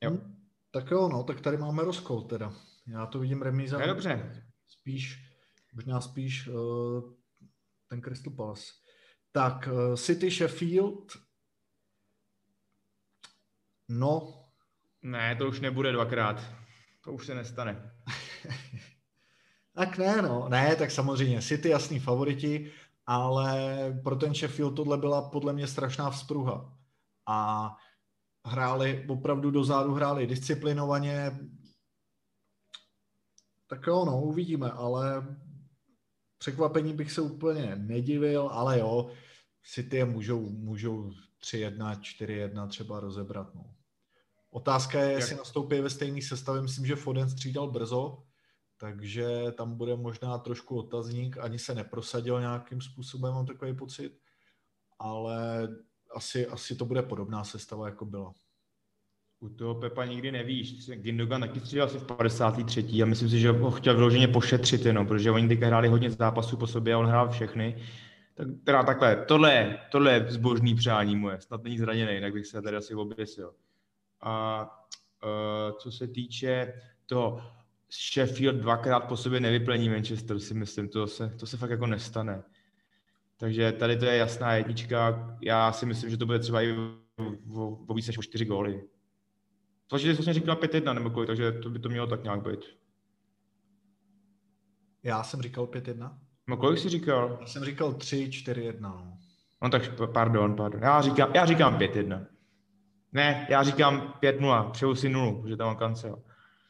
Jo. 0.00 0.10
Hm, 0.10 0.36
tak 0.70 0.90
jo, 0.90 1.08
no, 1.08 1.24
tak 1.24 1.40
tady 1.40 1.56
máme 1.56 1.84
rozkol 1.84 2.22
teda. 2.22 2.52
Já 2.86 3.06
to 3.06 3.18
vidím 3.18 3.42
remíza. 3.42 3.80
Je 3.80 3.86
dobře. 3.86 4.44
Spíš, 4.66 5.32
možná 5.74 6.00
spíš 6.00 6.48
uh, 6.48 7.12
ten 7.88 8.02
Crystal 8.02 8.32
Palace. 8.32 8.64
Tak, 9.32 9.68
uh, 9.72 9.96
City 9.96 10.30
Sheffield 10.30 11.12
No. 13.98 14.44
Ne, 15.02 15.36
to 15.36 15.48
už 15.48 15.60
nebude 15.60 15.92
dvakrát. 15.92 16.42
To 17.04 17.12
už 17.12 17.26
se 17.26 17.34
nestane. 17.34 17.92
tak 19.74 19.98
ne, 19.98 20.22
no. 20.22 20.48
Ne, 20.48 20.76
tak 20.76 20.90
samozřejmě 20.90 21.42
City 21.42 21.68
jasný 21.68 22.00
favoriti, 22.00 22.72
ale 23.06 23.76
pro 24.02 24.16
ten 24.16 24.34
Sheffield 24.34 24.76
tohle 24.76 24.98
byla 24.98 25.30
podle 25.30 25.52
mě 25.52 25.66
strašná 25.66 26.10
vzpruha. 26.10 26.78
A 27.26 27.68
hráli, 28.44 29.06
opravdu 29.08 29.50
do 29.50 29.64
zádu 29.64 29.94
hráli 29.94 30.26
disciplinovaně. 30.26 31.38
Tak 33.66 33.86
jo, 33.86 34.04
no, 34.04 34.22
uvidíme, 34.22 34.70
ale 34.70 35.36
překvapení 36.38 36.94
bych 36.94 37.12
se 37.12 37.20
úplně 37.20 37.76
nedivil, 37.76 38.48
ale 38.52 38.78
jo, 38.78 39.10
City 39.64 39.96
je 39.96 40.04
můžou, 40.04 40.50
můžou 40.50 41.12
3-1, 41.42 42.00
4-1 42.00 42.68
třeba 42.68 43.00
rozebrat. 43.00 43.54
No. 43.54 43.74
Otázka 44.54 45.00
je, 45.00 45.12
jestli 45.12 45.36
nastoupí 45.36 45.80
ve 45.80 45.90
stejný 45.90 46.22
sestavě. 46.22 46.62
Myslím, 46.62 46.86
že 46.86 46.96
Foden 46.96 47.28
střídal 47.28 47.70
brzo, 47.70 48.22
takže 48.76 49.28
tam 49.56 49.76
bude 49.76 49.96
možná 49.96 50.38
trošku 50.38 50.78
otazník. 50.78 51.38
Ani 51.38 51.58
se 51.58 51.74
neprosadil 51.74 52.40
nějakým 52.40 52.80
způsobem, 52.80 53.34
mám 53.34 53.46
takový 53.46 53.74
pocit. 53.74 54.18
Ale 54.98 55.68
asi, 56.14 56.46
asi 56.46 56.76
to 56.76 56.84
bude 56.84 57.02
podobná 57.02 57.44
sestava, 57.44 57.86
jako 57.86 58.04
byla. 58.04 58.32
U 59.40 59.48
toho 59.48 59.74
Pepa 59.74 60.04
nikdy 60.04 60.32
nevíš. 60.32 60.90
Gindogan 60.90 61.40
taky 61.40 61.60
střídal 61.60 61.86
asi 61.86 61.98
v 61.98 62.06
53. 62.06 63.02
a 63.02 63.06
myslím 63.06 63.28
si, 63.28 63.40
že 63.40 63.50
ho 63.50 63.70
chtěl 63.70 63.94
vyloženě 63.94 64.28
pošetřit 64.28 64.86
jenom, 64.86 65.06
protože 65.06 65.30
oni 65.30 65.48
teďka 65.48 65.66
hráli 65.66 65.88
hodně 65.88 66.10
zápasů 66.10 66.56
po 66.56 66.66
sobě 66.66 66.94
a 66.94 66.98
on 66.98 67.06
hrál 67.06 67.30
všechny. 67.30 67.82
Tak, 68.34 68.46
teda 68.64 68.82
takhle, 68.82 69.24
tohle 69.28 69.54
je, 69.54 69.78
tohle 69.92 70.12
je 70.12 70.26
zbožný 70.28 70.74
přání 70.74 71.16
moje, 71.16 71.40
snad 71.40 71.62
není 71.62 71.78
zraněný, 71.78 72.14
jinak 72.14 72.32
bych 72.32 72.46
se 72.46 72.62
tady 72.62 72.76
asi 72.76 72.94
oběsil. 72.94 73.54
A 74.22 74.64
uh, 75.24 75.78
co 75.78 75.92
se 75.92 76.06
týče 76.08 76.72
toho 77.06 77.42
Sheffield 78.12 78.56
dvakrát 78.56 79.00
po 79.00 79.16
sobě 79.16 79.40
nevyplní 79.40 79.88
Manchester, 79.88 80.40
si 80.40 80.54
myslím, 80.54 80.88
to 80.88 81.06
se, 81.06 81.28
to 81.38 81.46
se 81.46 81.56
fakt 81.56 81.70
jako 81.70 81.86
nestane. 81.86 82.42
Takže 83.36 83.72
tady 83.72 83.96
to 83.96 84.04
je 84.04 84.16
jasná 84.16 84.54
jednička. 84.54 85.28
Já 85.40 85.72
si 85.72 85.86
myslím, 85.86 86.10
že 86.10 86.16
to 86.16 86.26
bude 86.26 86.38
třeba 86.38 86.62
i 86.62 86.76
o 87.88 87.94
víc 87.94 88.06
než 88.06 88.18
o 88.18 88.22
čtyři 88.22 88.44
góly. 88.44 88.82
To, 89.86 89.98
že 89.98 90.16
jsi 90.16 90.32
říkal 90.32 90.56
5-1 90.56 90.94
nebo 90.94 91.10
kolik, 91.10 91.26
takže 91.26 91.52
to 91.52 91.70
by 91.70 91.78
to 91.78 91.88
mělo 91.88 92.06
tak 92.06 92.22
nějak 92.22 92.42
být. 92.42 92.60
Já 95.02 95.22
jsem 95.22 95.42
říkal 95.42 95.66
5-1. 95.66 96.18
No 96.46 96.56
kolik 96.56 96.78
jsi 96.78 96.88
říkal? 96.88 97.38
Já 97.40 97.46
jsem 97.46 97.64
říkal 97.64 97.92
3-4-1. 97.92 98.80
No. 98.80 99.18
no 99.62 99.70
tak 99.70 99.82
pardon, 100.12 100.56
pardon. 100.56 100.82
Já 100.82 101.02
říkám, 101.02 101.34
já 101.34 101.46
říkám 101.46 101.78
5-1. 101.78 102.26
Ne, 103.12 103.46
já 103.50 103.62
říkám 103.62 104.14
5-0, 104.22 104.70
přeju 104.70 104.94
si 104.94 105.08
nulu, 105.08 105.48
že 105.48 105.56
tam 105.56 105.66
mám 105.66 105.76
kancel. 105.76 106.22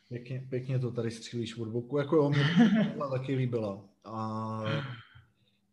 Pěkně, 0.08 0.46
pěkně 0.50 0.78
to 0.78 0.90
tady 0.90 1.10
střílíš 1.10 1.56
od 1.56 1.68
boku, 1.68 1.98
jako 1.98 2.16
jo, 2.16 2.30
mě 2.30 2.44
to 2.98 3.10
taky 3.10 3.34
líbila. 3.34 3.84
A, 4.04 4.62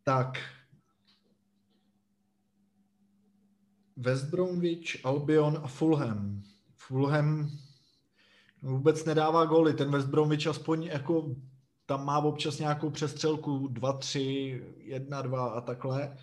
tak. 0.03 0.37
West 3.97 4.25
Bromwich, 4.25 5.05
Albion 5.05 5.61
a 5.63 5.67
Fulham. 5.67 6.41
Fulham 6.75 7.49
vůbec 8.61 9.05
nedává 9.05 9.45
góly. 9.45 9.73
Ten 9.73 9.91
West 9.91 10.07
Bromwich 10.07 10.47
aspoň 10.47 10.83
jako 10.83 11.35
tam 11.85 12.05
má 12.05 12.19
občas 12.19 12.59
nějakou 12.59 12.89
přestřelku 12.89 13.67
2-3, 13.67 14.61
1-2 14.87 15.53
a 15.53 15.61
takhle 15.61 16.17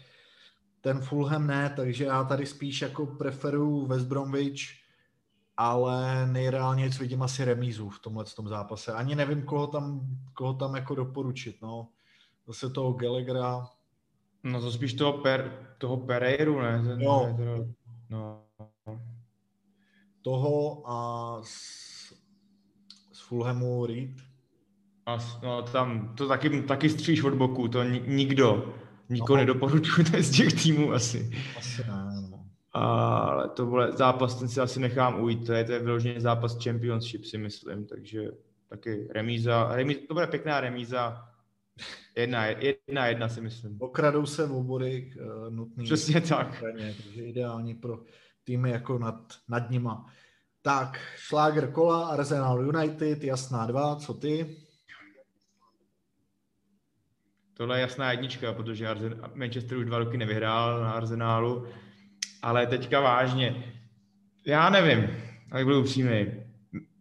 ten 0.87 1.01
Fulham 1.01 1.47
ne, 1.47 1.73
takže 1.77 2.05
já 2.05 2.25
tady 2.25 2.47
spíš 2.47 2.83
jako 2.83 3.07
preferuju 3.07 3.87
West 3.87 4.07
Bromwich, 4.07 4.61
ale 5.57 6.27
nejreálněji 6.27 6.91
vidím 7.01 7.23
asi 7.23 7.45
remízu 7.45 7.89
v 7.89 7.99
tomhle 7.99 8.25
tom 8.25 8.49
zápase. 8.49 8.93
Ani 8.93 9.15
nevím, 9.15 9.43
koho 9.43 9.67
tam, 9.67 10.01
koho 10.35 10.55
tam 10.55 10.75
jako 10.75 10.95
doporučit, 10.95 11.63
no. 11.63 11.89
Zase 12.47 12.71
toho 12.71 12.93
Gallaghera. 12.93 13.69
No 14.43 14.61
to 14.61 14.73
spíš 14.73 14.95
toho, 14.95 15.13
per, 15.13 15.67
toho 15.79 15.97
Pereiru, 15.97 16.61
ne? 16.61 16.83
Ten, 16.83 17.01
jo. 17.01 17.35
No. 18.11 18.43
Toho 20.23 20.83
a 20.91 21.39
z, 21.43 21.51
z 23.13 23.21
Fulhamu 23.21 23.87
Reed. 23.87 24.11
A, 25.07 25.19
no, 25.43 25.63
tam 25.63 26.15
to 26.17 26.29
taky, 26.29 26.63
taky 26.63 26.91
stříš 26.91 27.23
od 27.23 27.35
boku, 27.35 27.69
to 27.69 27.83
nikdo, 27.85 28.75
nikoho 29.09 29.37
no. 29.37 29.41
nedoporučuje 29.43 30.23
z 30.23 30.31
těch 30.31 30.63
týmů 30.63 30.93
asi. 30.93 31.31
Asi 31.59 31.83
ne, 31.83 32.29
no. 32.31 32.47
Ale 32.73 33.49
to 33.49 33.67
bude 33.67 33.93
zápas, 33.93 34.35
ten 34.35 34.49
si 34.49 34.61
asi 34.61 34.81
nechám 34.81 35.21
ujít, 35.21 35.47
to 35.47 35.53
je, 35.53 35.65
to 35.65 35.73
je 35.73 35.79
vyloženě 35.79 36.21
zápas 36.21 36.65
Championship 36.65 37.25
si 37.25 37.39
myslím, 37.39 37.87
takže 37.87 38.31
taky 38.69 39.09
remíza, 39.11 39.69
remíza 39.73 40.01
to 40.09 40.15
bude 40.15 40.27
pěkná 40.27 40.61
remíza, 40.61 41.29
jedna, 42.17 42.47
jedna, 42.47 43.07
jedna 43.07 43.29
si 43.29 43.41
myslím. 43.41 43.77
Okradou 43.81 44.27
se 44.27 44.47
v 44.47 44.53
obory 44.53 45.13
uh, 45.17 45.51
nutný. 45.55 45.85
Přesně 45.85 46.21
tak. 46.21 46.59
Kraně, 46.59 46.95
takže 47.05 47.23
ideální 47.23 47.75
pro 47.75 48.01
týmy 48.45 48.71
jako 48.71 48.99
nad, 48.99 49.33
nad 49.49 49.71
nima. 49.71 50.07
Tak, 50.63 50.99
šláger 51.17 51.73
kola, 51.73 52.09
Arsenal 52.09 52.63
United, 52.63 53.25
jasná 53.25 53.67
dva, 53.67 53.97
co 53.97 54.15
ty? 54.15 54.57
Tohle 57.57 57.79
je 57.79 57.81
jasná 57.81 58.11
jednička, 58.11 58.53
protože 58.53 58.89
Manchester 59.35 59.79
už 59.79 59.85
dva 59.87 59.99
roky 59.99 60.17
nevyhrál 60.17 60.81
na 60.81 60.93
Arsenálu, 60.93 61.67
ale 62.43 62.67
teďka 62.67 63.01
vážně, 63.01 63.65
já 64.47 64.71
nevím, 64.71 65.17
jak 65.55 65.65
budu 65.65 65.81
upřímný. 65.81 66.27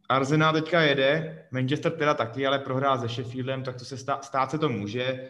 Arsenal 0.10 0.54
teďka 0.54 0.82
jede, 0.82 1.44
Manchester 1.52 1.92
teda 1.92 2.14
taky, 2.14 2.48
ale 2.48 2.60
prohrál 2.60 3.00
se 3.00 3.08
Sheffieldem, 3.08 3.64
tak 3.64 3.76
to 3.76 3.86
se 3.86 3.98
stát, 3.98 4.26
stát 4.26 4.52
se 4.52 4.58
to 4.58 4.70
může. 4.70 5.30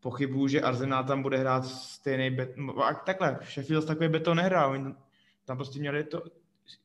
Pochybuju, 0.00 0.48
že 0.48 0.60
Arsenal 0.60 1.04
tam 1.04 1.22
bude 1.22 1.38
hrát 1.38 1.66
stejný 1.66 2.30
bet... 2.30 2.56
No, 2.56 2.74
takhle, 3.06 3.38
Sheffield 3.42 3.86
takový 3.86 4.08
beton 4.08 4.36
nehrál. 4.36 4.94
Tam 5.44 5.56
prostě 5.56 5.78
měli 5.78 6.04
to, 6.04 6.22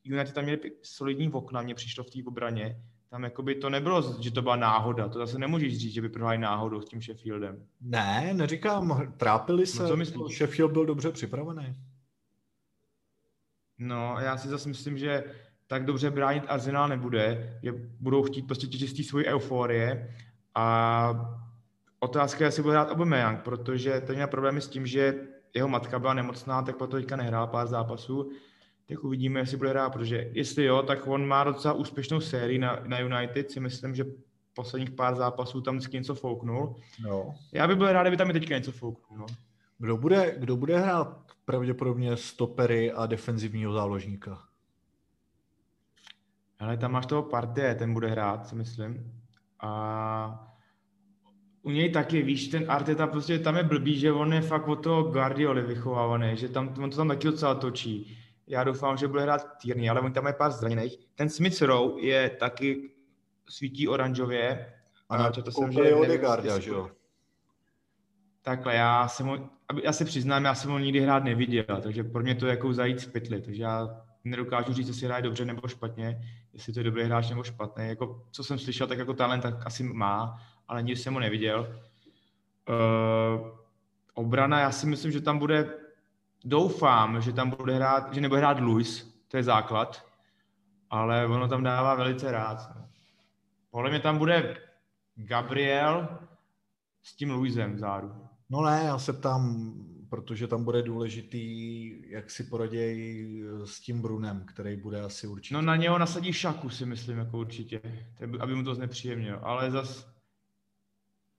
United 0.04 0.34
tam 0.34 0.44
měli 0.44 0.60
solidní 0.82 1.32
okna, 1.32 1.62
mě 1.62 1.74
přišlo 1.74 2.04
v 2.04 2.10
té 2.10 2.18
obraně. 2.26 2.76
Tam 3.14 3.24
jakoby 3.24 3.54
to 3.54 3.70
nebylo, 3.70 4.20
že 4.20 4.30
to 4.30 4.42
byla 4.42 4.56
náhoda. 4.56 5.08
To 5.08 5.18
zase 5.18 5.38
nemůžeš 5.38 5.78
říct, 5.78 5.92
že 5.92 6.00
by 6.00 6.08
prohráli 6.08 6.38
náhodou 6.38 6.80
s 6.80 6.84
tím 6.84 7.02
Sheffieldem. 7.02 7.66
Ne, 7.80 8.30
neříkám, 8.34 9.12
trápili 9.16 9.66
se. 9.66 9.82
No, 9.82 10.04
co 10.06 10.28
Sheffield 10.28 10.72
byl 10.72 10.86
dobře 10.86 11.10
připravený. 11.10 11.76
No, 13.78 14.16
já 14.20 14.36
si 14.36 14.48
zase 14.48 14.68
myslím, 14.68 14.98
že 14.98 15.24
tak 15.66 15.84
dobře 15.84 16.10
bránit 16.10 16.44
Arsenal 16.48 16.88
nebude, 16.88 17.58
že 17.62 17.72
budou 18.00 18.22
chtít 18.22 18.42
prostě 18.42 18.66
těžit 18.66 19.06
svoji 19.06 19.26
euforie 19.26 20.14
a 20.54 21.38
otázka 21.98 22.44
je, 22.44 22.46
jestli 22.46 22.62
bude 22.62 22.74
hrát 22.74 22.90
Aubameyang, 22.90 23.42
protože 23.42 24.00
ten 24.00 24.14
měl 24.14 24.28
problémy 24.28 24.60
s 24.60 24.68
tím, 24.68 24.86
že 24.86 25.14
jeho 25.54 25.68
matka 25.68 25.98
byla 25.98 26.14
nemocná, 26.14 26.62
tak 26.62 26.76
proto 26.76 26.96
teďka 26.96 27.16
nehrál 27.16 27.46
pár 27.46 27.66
zápasů, 27.66 28.30
tak 28.88 29.04
uvidíme, 29.04 29.40
jestli 29.40 29.56
bude 29.56 29.70
hrát, 29.70 29.90
protože 29.90 30.30
jestli 30.32 30.64
jo, 30.64 30.82
tak 30.82 31.06
on 31.06 31.26
má 31.26 31.44
docela 31.44 31.74
úspěšnou 31.74 32.20
sérii 32.20 32.58
na, 32.58 32.80
na 32.86 33.00
United, 33.00 33.50
si 33.50 33.60
myslím, 33.60 33.94
že 33.94 34.04
posledních 34.54 34.90
pár 34.90 35.14
zápasů 35.14 35.60
tam 35.60 35.76
vždycky 35.76 35.96
něco 35.96 36.14
fouknul. 36.14 36.76
No. 37.02 37.34
Já 37.52 37.68
bych 37.68 37.76
byl 37.76 37.92
rád, 37.92 38.02
kdyby 38.02 38.16
tam 38.16 38.30
i 38.30 38.32
teďka 38.32 38.58
něco 38.58 38.72
fouknul. 38.72 39.18
No. 39.18 39.26
Kdo 39.78 39.96
bude, 39.96 40.34
kdo 40.38 40.56
bude 40.56 40.78
hrát 40.78 41.32
pravděpodobně 41.44 42.16
stopery 42.16 42.92
a 42.92 43.06
defenzivního 43.06 43.72
záložníka? 43.72 44.38
Ale 46.58 46.76
tam 46.76 46.92
máš 46.92 47.06
toho 47.06 47.22
partie, 47.22 47.74
ten 47.74 47.92
bude 47.92 48.08
hrát, 48.08 48.46
si 48.46 48.54
myslím. 48.54 49.12
A 49.60 50.50
u 51.62 51.70
něj 51.70 51.90
taky, 51.90 52.22
víš, 52.22 52.48
ten 52.48 52.64
Arteta 52.68 53.06
prostě 53.06 53.38
tam 53.38 53.56
je 53.56 53.62
blbý, 53.62 53.98
že 53.98 54.12
on 54.12 54.32
je 54.32 54.40
fakt 54.40 54.68
od 54.68 54.76
toho 54.76 55.02
Guardioli 55.02 55.62
vychovávaný, 55.62 56.36
že 56.36 56.48
tam, 56.48 56.74
on 56.82 56.90
to 56.90 56.96
tam 56.96 57.08
taky 57.08 57.26
docela 57.26 57.54
točí. 57.54 58.18
Já 58.46 58.64
doufám, 58.64 58.96
že 58.96 59.08
bude 59.08 59.22
hrát 59.22 59.58
Tierney, 59.58 59.90
ale 59.90 60.00
on 60.00 60.12
tam 60.12 60.26
je 60.26 60.32
pár 60.32 60.50
zraněných. 60.50 60.96
Ten 61.14 61.28
Smith 61.28 61.62
Rowe 61.62 62.00
je 62.00 62.30
taky 62.30 62.90
svítí 63.48 63.88
oranžově. 63.88 64.72
A 65.08 65.16
na 65.16 65.30
to 65.30 65.50
jsem, 65.50 65.72
že 65.72 65.94
Odegaarda, 65.94 66.58
že 66.58 66.70
jo? 66.70 66.90
Takhle, 68.42 68.74
já 68.74 69.08
jsem 69.08 69.26
ho, 69.26 69.50
já 69.82 69.92
se 69.92 70.04
přiznám, 70.04 70.44
já 70.44 70.54
jsem 70.54 70.70
ho 70.70 70.78
nikdy 70.78 71.00
hrát 71.00 71.24
neviděl, 71.24 71.80
takže 71.82 72.04
pro 72.04 72.22
mě 72.22 72.34
to 72.34 72.46
je 72.46 72.50
jako 72.50 72.72
zajít 72.72 73.00
z 73.00 73.06
pytli, 73.06 73.42
takže 73.42 73.62
já 73.62 74.04
nedokážu 74.24 74.72
říct, 74.72 74.88
jestli 74.88 75.06
hraje 75.06 75.22
dobře 75.22 75.44
nebo 75.44 75.68
špatně, 75.68 76.20
jestli 76.52 76.72
to 76.72 76.80
je 76.80 76.84
dobrý 76.84 77.02
hráč 77.02 77.30
nebo 77.30 77.44
špatný. 77.44 77.88
Jako, 77.88 78.22
co 78.30 78.44
jsem 78.44 78.58
slyšel, 78.58 78.86
tak 78.86 78.98
jako 78.98 79.14
talent 79.14 79.42
tak 79.42 79.66
asi 79.66 79.82
má, 79.82 80.42
ale 80.68 80.82
nikdy 80.82 80.96
jsem 80.96 81.14
ho 81.14 81.20
neviděl. 81.20 81.80
Uh, 82.68 83.48
obrana, 84.14 84.60
já 84.60 84.72
si 84.72 84.86
myslím, 84.86 85.12
že 85.12 85.20
tam 85.20 85.38
bude, 85.38 85.74
doufám, 86.44 87.22
že 87.22 87.32
tam 87.32 87.50
bude 87.50 87.74
hrát, 87.74 88.14
že 88.14 88.20
nebude 88.20 88.40
hrát 88.40 88.60
Luis, 88.60 89.14
to 89.28 89.36
je 89.36 89.42
základ, 89.42 90.06
ale 90.90 91.26
ono 91.26 91.48
tam 91.48 91.62
dává 91.62 91.94
velice 91.94 92.30
rád. 92.30 92.76
Podle 93.70 93.90
mě 93.90 94.00
tam 94.00 94.18
bude 94.18 94.56
Gabriel 95.14 96.18
s 97.02 97.16
tím 97.16 97.30
Luisem 97.30 97.78
záru. 97.78 98.12
No 98.50 98.62
ne, 98.62 98.82
já 98.84 98.98
se 98.98 99.12
ptám, 99.12 99.74
protože 100.08 100.46
tam 100.46 100.64
bude 100.64 100.82
důležitý, 100.82 101.92
jak 102.10 102.30
si 102.30 102.44
poradějí 102.44 103.42
s 103.64 103.80
tím 103.80 104.02
Brunem, 104.02 104.44
který 104.46 104.76
bude 104.76 105.00
asi 105.00 105.26
určitě. 105.26 105.54
No 105.54 105.62
na 105.62 105.76
něho 105.76 105.98
nasadí 105.98 106.32
šaku, 106.32 106.70
si 106.70 106.86
myslím, 106.86 107.18
jako 107.18 107.38
určitě, 107.38 107.80
aby 108.40 108.54
mu 108.54 108.64
to 108.64 108.74
znepříjemnil, 108.74 109.40
ale 109.42 109.70
zas 109.70 110.14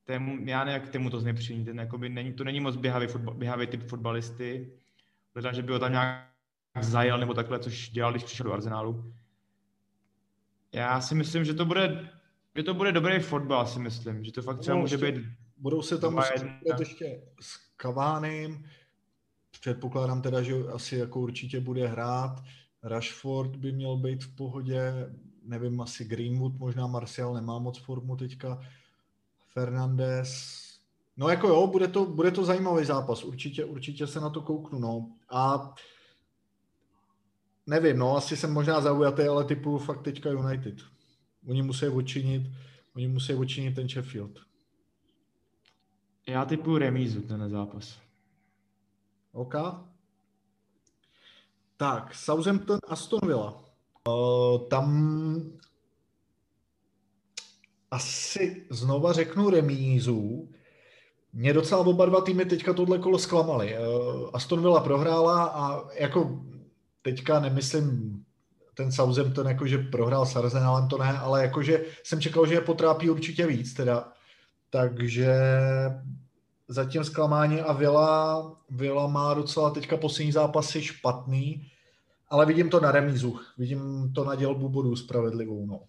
tému, 0.03 0.37
já 0.45 0.63
nevím, 0.63 0.81
jak 0.81 0.89
tému 0.89 1.09
to 1.09 1.19
znepříjemní, 1.19 1.65
ten 1.65 1.79
jakoby 1.79 2.09
není, 2.09 2.33
to 2.33 2.43
není 2.43 2.59
moc 2.59 2.75
běhavý, 2.75 3.07
fotbal, 3.07 3.33
běhavý 3.33 3.67
typ 3.67 3.87
fotbalisty, 3.87 4.71
hledám, 5.35 5.53
že 5.53 5.63
by 5.63 5.73
ho 5.73 5.79
tam 5.79 5.91
nějak 5.91 6.29
zajel 6.81 7.17
nebo 7.17 7.33
takhle, 7.33 7.59
což 7.59 7.89
dělal, 7.89 8.11
když 8.11 8.23
přišel 8.23 8.43
do 8.43 8.53
Arsenálu. 8.53 9.13
Já 10.71 11.01
si 11.01 11.15
myslím, 11.15 11.45
že 11.45 11.53
to 11.53 11.65
bude, 11.65 12.09
že 12.55 12.63
to 12.63 12.73
bude 12.73 12.91
dobrý 12.91 13.19
fotbal, 13.19 13.67
si 13.67 13.79
myslím, 13.79 14.23
že 14.23 14.31
to 14.31 14.41
fakt 14.41 14.59
třeba 14.59 14.75
no, 14.75 14.81
může 14.81 14.97
být 14.97 15.15
Budou 15.57 15.81
se 15.81 15.97
tam 15.97 16.13
muset 16.13 16.79
ještě 16.79 17.21
s 17.39 17.57
Kavánem. 17.77 18.65
Předpokládám 19.59 20.21
teda, 20.21 20.41
že 20.41 20.53
asi 20.73 20.97
jako 20.97 21.19
určitě 21.19 21.59
bude 21.59 21.87
hrát. 21.87 22.43
Rashford 22.83 23.55
by 23.55 23.71
měl 23.71 23.97
být 23.97 24.23
v 24.23 24.35
pohodě. 24.35 24.93
Nevím, 25.43 25.81
asi 25.81 26.05
Greenwood, 26.05 26.59
možná 26.59 26.87
Martial 26.87 27.33
nemá 27.33 27.59
moc 27.59 27.79
formu 27.79 28.15
teďka. 28.15 28.61
Fernandez. 29.53 30.64
No 31.17 31.29
jako 31.29 31.47
jo, 31.47 31.67
bude 31.67 31.87
to, 31.87 32.05
bude 32.05 32.31
to 32.31 32.45
zajímavý 32.45 32.85
zápas. 32.85 33.23
Určitě, 33.23 33.65
určitě 33.65 34.07
se 34.07 34.19
na 34.19 34.29
to 34.29 34.41
kouknu. 34.41 34.79
No. 34.79 35.11
A 35.29 35.73
nevím, 37.67 37.97
no, 37.97 38.17
asi 38.17 38.37
jsem 38.37 38.53
možná 38.53 38.81
zaujatý, 38.81 39.23
ale 39.23 39.43
typu 39.43 39.77
fakt 39.77 40.01
teďka 40.01 40.29
United. 40.29 40.75
Oni 41.47 41.61
musí 41.61 41.87
odčinit, 41.87 42.51
oni 42.95 43.07
musí 43.07 43.33
odčinit 43.33 43.75
ten 43.75 43.89
Sheffield. 43.89 44.39
Já 46.27 46.45
typu 46.45 46.77
remízu 46.77 47.21
ten 47.21 47.49
zápas. 47.49 47.99
OK. 49.31 49.55
Tak, 51.77 52.15
Southampton, 52.15 52.79
Aston 52.87 53.19
Villa. 53.27 53.63
Uh, 54.07 54.67
tam 54.67 55.51
asi 57.91 58.67
znova 58.69 59.13
řeknu 59.13 59.49
remízu. 59.49 60.49
Mě 61.35 61.53
docela 61.53 61.81
oba 61.81 62.05
dva 62.05 62.21
týmy 62.21 62.45
teďka 62.45 62.73
tohle 62.73 62.99
kolo 62.99 63.19
zklamali. 63.19 63.75
Uh, 63.77 64.29
Aston 64.33 64.61
Villa 64.61 64.79
prohrála 64.79 65.45
a 65.45 65.89
jako 65.93 66.41
teďka 67.01 67.39
nemyslím 67.39 68.19
ten 68.75 68.91
Southampton, 68.91 69.47
jako 69.47 69.67
že 69.67 69.77
prohrál 69.77 70.25
s 70.25 70.35
Arsenalem, 70.35 70.87
to 70.87 70.97
ne, 70.97 71.17
ale 71.17 71.41
jakože 71.41 71.85
jsem 72.03 72.21
čekal, 72.21 72.45
že 72.45 72.53
je 72.53 72.61
potrápí 72.61 73.09
určitě 73.09 73.47
víc, 73.47 73.73
teda 73.73 74.11
takže 74.69 75.35
zatím 76.67 77.03
zklamání 77.03 77.61
a 77.61 77.73
Vila, 77.73 78.51
Vila 78.69 79.07
má 79.07 79.33
docela 79.33 79.69
teďka 79.69 79.97
poslední 79.97 80.31
zápasy 80.31 80.81
špatný, 80.81 81.67
ale 82.29 82.45
vidím 82.45 82.69
to 82.69 82.79
na 82.79 82.91
remízu. 82.91 83.39
Vidím 83.57 84.11
to 84.13 84.23
na 84.23 84.35
dělbu 84.35 84.69
bodů 84.69 84.95
spravedlivou. 84.95 85.65
No. 85.65 85.81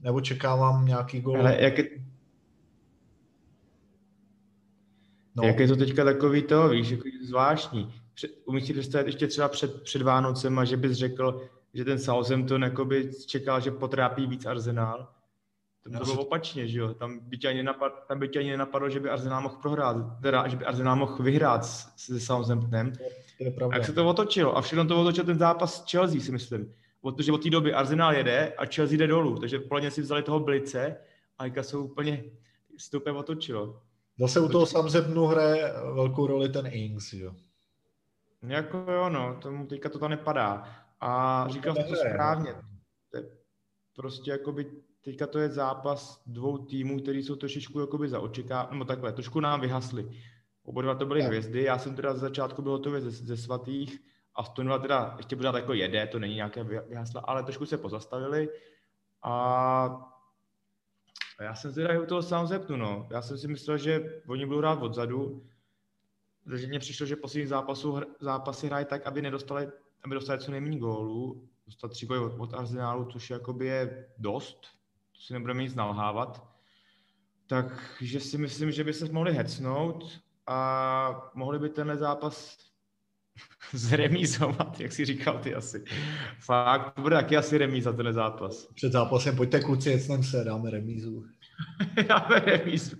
Nebo 0.00 0.20
čekávám 0.20 0.86
nějaký 0.86 1.20
gol. 1.20 1.40
Ale 1.40 1.62
jak 1.62 1.78
je... 1.78 1.84
No. 5.36 5.44
Jak 5.44 5.58
je 5.58 5.68
to 5.68 5.76
teďka 5.76 6.04
takový 6.04 6.42
to, 6.42 6.68
víš, 6.68 6.90
jako 6.90 7.02
zvláštní. 7.26 7.94
Umíš 8.44 8.66
si 8.66 8.72
představit 8.72 9.06
ještě 9.06 9.26
třeba 9.26 9.48
před, 9.48 9.82
před 9.82 10.02
Vánocem, 10.02 10.60
že 10.64 10.76
bys 10.76 10.92
řekl, 10.92 11.48
že 11.74 11.84
ten 11.84 11.98
Southampton 11.98 12.62
jakoby 12.62 13.10
čekal, 13.26 13.60
že 13.60 13.70
potrápí 13.70 14.26
víc 14.26 14.46
Arsenal 14.46 15.08
tam 15.84 15.92
to 15.92 16.04
bylo 16.04 16.22
opačně, 16.22 16.68
že 16.68 16.78
jo? 16.78 16.94
Tam 16.94 17.18
by 17.18 17.38
tě 17.38 17.48
ani, 17.48 17.62
napad, 17.62 18.06
tam 18.08 18.18
by 18.18 18.28
tě 18.28 18.38
ani 18.38 18.50
nenapadlo, 18.50 18.90
že 18.90 19.00
by 19.00 19.08
Arsenal 19.08 19.42
mohl 19.42 19.56
prohrát, 19.62 19.96
teda, 20.22 20.48
že 20.48 20.56
by 20.56 20.64
Arsenal 20.64 20.96
mohl 20.96 21.22
vyhrát 21.22 21.64
se 21.96 22.20
Southamptonem. 22.20 22.92
To 23.38 23.44
je 23.44 23.50
pravda. 23.50 23.74
A 23.74 23.78
jak 23.78 23.86
se 23.86 23.92
to 23.92 24.08
otočilo? 24.08 24.56
A 24.56 24.60
všechno 24.60 24.84
to 24.84 25.00
otočil 25.00 25.24
ten 25.24 25.38
zápas 25.38 25.84
s 25.84 25.90
Chelsea, 25.90 26.20
si 26.20 26.32
myslím. 26.32 26.74
Protože 27.00 27.32
od 27.32 27.42
té 27.42 27.50
doby 27.50 27.74
Arsenal 27.74 28.14
jede 28.14 28.52
a 28.58 28.66
Chelsea 28.66 28.98
jde 28.98 29.06
dolů, 29.06 29.38
takže 29.38 29.58
podle 29.58 29.90
si 29.90 30.02
vzali 30.02 30.22
toho 30.22 30.40
Blice 30.40 30.96
a 31.38 31.44
jsou 31.46 31.84
úplně, 31.84 32.24
se 32.78 32.90
to 32.90 32.96
úplně 33.00 33.16
otočilo. 33.16 33.82
Zase 34.18 34.40
u 34.40 34.48
toho 34.48 34.66
Southamptonu 34.66 35.26
hraje 35.26 35.72
velkou 35.94 36.26
roli 36.26 36.48
ten 36.48 36.66
Ings, 36.66 37.12
jo? 37.12 37.34
Jako 38.42 38.84
jo, 38.92 39.08
no, 39.08 39.38
tomu 39.42 39.66
teďka 39.66 39.88
to 39.88 39.98
tam 39.98 40.10
nepadá. 40.10 40.68
A 41.00 41.46
říkal 41.50 41.74
jsem 41.74 41.84
to 41.84 41.96
správně. 41.96 42.54
To 43.10 43.16
je 43.16 43.22
prostě 43.96 44.30
jako 44.30 44.52
by 44.52 44.70
teďka 45.04 45.26
to 45.26 45.38
je 45.38 45.48
zápas 45.48 46.22
dvou 46.26 46.58
týmů, 46.58 47.00
který 47.00 47.22
jsou 47.22 47.36
trošičku 47.36 47.80
jakoby 47.80 48.08
za 48.08 48.20
očeká, 48.20 48.68
nebo 48.70 48.84
takhle, 48.84 49.12
trošku 49.12 49.40
nám 49.40 49.60
vyhasli. 49.60 50.10
Oba 50.64 50.82
dva 50.82 50.94
to 50.94 51.06
byly 51.06 51.20
tak. 51.20 51.28
hvězdy, 51.28 51.62
já 51.62 51.78
jsem 51.78 51.96
teda 51.96 52.14
z 52.14 52.18
začátku 52.20 52.62
byl 52.62 52.72
hotový 52.72 53.00
ze, 53.00 53.10
ze 53.10 53.36
svatých, 53.36 54.00
a 54.34 54.44
Stonva 54.44 54.78
teda 54.78 55.14
ještě 55.16 55.36
pořád 55.36 55.54
jako 55.54 55.72
jede, 55.72 56.06
to 56.06 56.18
není 56.18 56.34
nějaké 56.34 56.64
vyhasla, 56.64 57.20
ale 57.20 57.42
trošku 57.42 57.66
se 57.66 57.78
pozastavili 57.78 58.48
a 59.22 60.13
já 61.42 61.54
jsem 61.54 61.74
teda 61.74 62.00
u 62.00 62.06
toho 62.06 62.22
sám 62.22 62.48
no. 62.68 63.08
Já 63.10 63.22
jsem 63.22 63.38
si 63.38 63.48
myslel, 63.48 63.78
že 63.78 64.22
oni 64.28 64.46
budou 64.46 64.58
hrát 64.58 64.82
odzadu, 64.82 65.46
takže 66.50 66.66
mně 66.66 66.78
přišlo, 66.78 67.06
že 67.06 67.16
poslední 67.16 67.46
zápasu, 67.46 68.00
zápasy 68.20 68.66
hrají 68.66 68.86
tak, 68.86 69.06
aby 69.06 69.22
nedostali, 69.22 69.68
aby 70.04 70.14
dostali 70.14 70.40
co 70.40 70.50
nejméně 70.50 70.78
gólů, 70.78 71.48
dostat 71.66 71.88
tři 71.88 72.06
góly 72.06 72.18
od, 72.18 72.34
od 72.38 72.54
Arsenálu, 72.54 73.04
což 73.04 73.30
jakoby 73.30 73.66
je 73.66 74.08
dost, 74.18 74.60
to 75.12 75.20
si 75.20 75.32
nebudeme 75.32 75.62
nic 75.62 75.74
nalhávat. 75.74 76.54
Takže 77.46 78.20
si 78.20 78.38
myslím, 78.38 78.72
že 78.72 78.84
by 78.84 78.92
se 78.92 79.12
mohli 79.12 79.32
hecnout 79.32 80.20
a 80.46 81.30
mohli 81.34 81.58
by 81.58 81.68
tenhle 81.68 81.96
zápas 81.96 82.58
zremízovat, 83.72 84.80
jak 84.80 84.92
si 84.92 85.04
říkal 85.04 85.38
ty 85.38 85.54
asi. 85.54 85.84
Fakt, 86.40 86.94
to 86.94 87.02
bude 87.02 87.16
taky 87.16 87.36
asi 87.36 87.58
remíza 87.58 87.92
ten 87.92 88.12
zápas. 88.12 88.66
Před 88.74 88.92
zápasem 88.92 89.36
pojďte 89.36 89.60
kluci, 89.60 89.90
jet 89.90 90.24
se, 90.24 90.44
dáme 90.44 90.70
remízu. 90.70 91.24
dáme 92.08 92.40
remízu. 92.40 92.96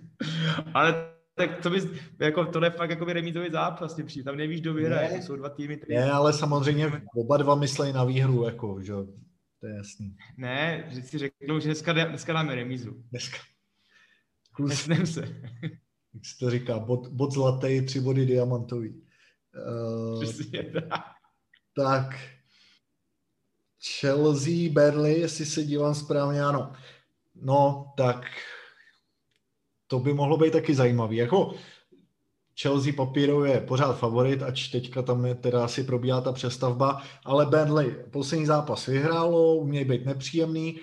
Ale 0.73 1.15
tak 1.35 1.61
to 1.61 1.69
bys, 1.69 1.87
jako 2.19 2.45
to 2.45 2.63
je 2.63 2.69
fakt 2.69 2.89
jako 2.89 3.05
remízový 3.05 3.51
zápas, 3.51 4.01
přijde, 4.05 4.23
tam 4.23 4.37
nevíš, 4.37 4.61
kdo 4.61 4.73
vyhraje, 4.73 5.17
to 5.17 5.25
jsou 5.25 5.35
dva 5.35 5.49
týmy. 5.49 5.77
Který... 5.77 5.95
Ne, 5.95 6.11
ale 6.11 6.33
samozřejmě 6.33 6.91
oba 7.15 7.37
dva 7.37 7.55
myslej 7.55 7.93
na 7.93 8.03
výhru, 8.03 8.43
jako, 8.43 8.81
že 8.81 8.93
to 9.59 9.67
je 9.67 9.75
jasný. 9.75 10.15
Ne, 10.37 10.85
že 10.89 11.01
si 11.01 11.17
řeknou, 11.17 11.59
že 11.59 11.65
dneska, 11.65 11.93
dneska 11.93 12.33
dáme 12.33 12.55
remízu. 12.55 13.03
Dneska. 13.11 13.37
Klus, 14.51 14.89
se. 15.03 15.21
Jak 16.13 16.25
se 16.25 16.37
to 16.39 16.49
říká, 16.49 16.79
bod, 16.79 17.07
bod 17.07 17.31
zlatý, 17.31 17.85
tři 17.85 17.99
body 17.99 18.25
diamantový. 18.25 19.04
Uh, 19.55 20.23
tak 21.75 22.19
Chelsea, 23.99 24.69
Burnley, 24.71 25.19
jestli 25.19 25.45
se 25.45 25.63
dívám 25.63 25.95
správně, 25.95 26.43
ano. 26.43 26.73
No, 27.35 27.93
tak 27.97 28.25
to 29.87 29.99
by 29.99 30.13
mohlo 30.13 30.37
být 30.37 30.51
taky 30.51 30.75
zajímavý. 30.75 31.17
Jako 31.17 31.53
Chelsea 32.61 32.93
papírově 32.93 33.53
je 33.53 33.61
pořád 33.61 33.93
favorit, 33.93 34.43
ač 34.43 34.67
teďka 34.67 35.01
tam 35.01 35.25
je 35.25 35.35
teda 35.35 35.65
asi 35.65 35.83
probíhá 35.83 36.21
ta 36.21 36.31
přestavba, 36.31 37.01
ale 37.25 37.45
Burnley 37.45 37.95
poslední 38.11 38.45
zápas 38.45 38.85
vyhrálo, 38.85 39.55
umějí 39.55 39.85
být 39.85 40.05
nepříjemný. 40.05 40.79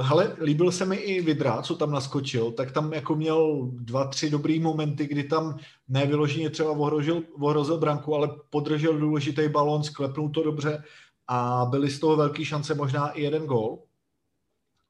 Hele, 0.00 0.36
líbil 0.40 0.72
se 0.72 0.84
mi 0.84 0.96
i 0.96 1.22
Vidra, 1.22 1.62
co 1.62 1.76
tam 1.76 1.90
naskočil, 1.90 2.52
tak 2.52 2.72
tam 2.72 2.92
jako 2.92 3.14
měl 3.14 3.68
dva, 3.72 4.06
tři 4.06 4.30
dobrý 4.30 4.60
momenty, 4.60 5.06
kdy 5.06 5.24
tam 5.24 5.58
nevyloženě 5.88 6.50
třeba 6.50 6.70
ohrozil, 6.70 7.22
ohrozil 7.40 7.78
branku, 7.78 8.14
ale 8.14 8.28
podržel 8.50 8.98
důležitý 8.98 9.48
balon, 9.48 9.82
sklepnul 9.82 10.30
to 10.30 10.42
dobře 10.42 10.82
a 11.28 11.66
byly 11.70 11.90
z 11.90 12.00
toho 12.00 12.16
velké 12.16 12.44
šance 12.44 12.74
možná 12.74 13.08
i 13.08 13.22
jeden 13.22 13.46
gol. 13.46 13.78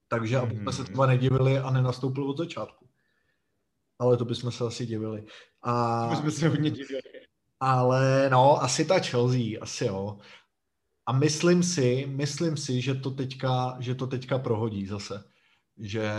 Takže 0.09 0.38
aby 0.38 0.57
jsme 0.57 0.72
se 0.72 0.83
mhm. 0.83 0.87
třeba 0.87 1.07
nedivili 1.07 1.59
a 1.59 1.70
nenastoupil 1.70 2.31
od 2.31 2.38
začátku. 2.38 2.86
Ale 3.98 4.16
to 4.16 4.24
bychom 4.24 4.50
se 4.50 4.64
asi 4.64 4.87
divili. 4.87 5.26
A... 5.62 6.02
To 6.09 6.14
bychom 6.14 6.30
se 6.30 6.48
hodně 6.48 6.70
divili. 6.70 7.02
Ale 7.61 8.30
no, 8.30 8.62
asi 8.62 8.85
ta 8.85 8.98
Chelsea, 9.00 9.61
asi 9.61 9.85
jo. 9.85 10.18
A 11.06 11.12
myslím 11.12 11.62
si, 11.62 12.06
myslím 12.09 12.56
si, 12.56 12.80
že 12.80 12.94
to 12.94 13.11
teďka, 13.11 13.76
že 13.80 13.94
to 13.94 14.06
teďka 14.06 14.38
prohodí 14.38 14.87
zase. 14.87 15.24
Že 15.78 16.11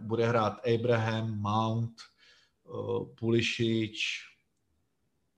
bude 0.00 0.26
hrát 0.26 0.60
Abraham, 0.74 1.40
Mount, 1.40 1.92
uh, 2.64 3.08
Pulisic, 3.14 3.96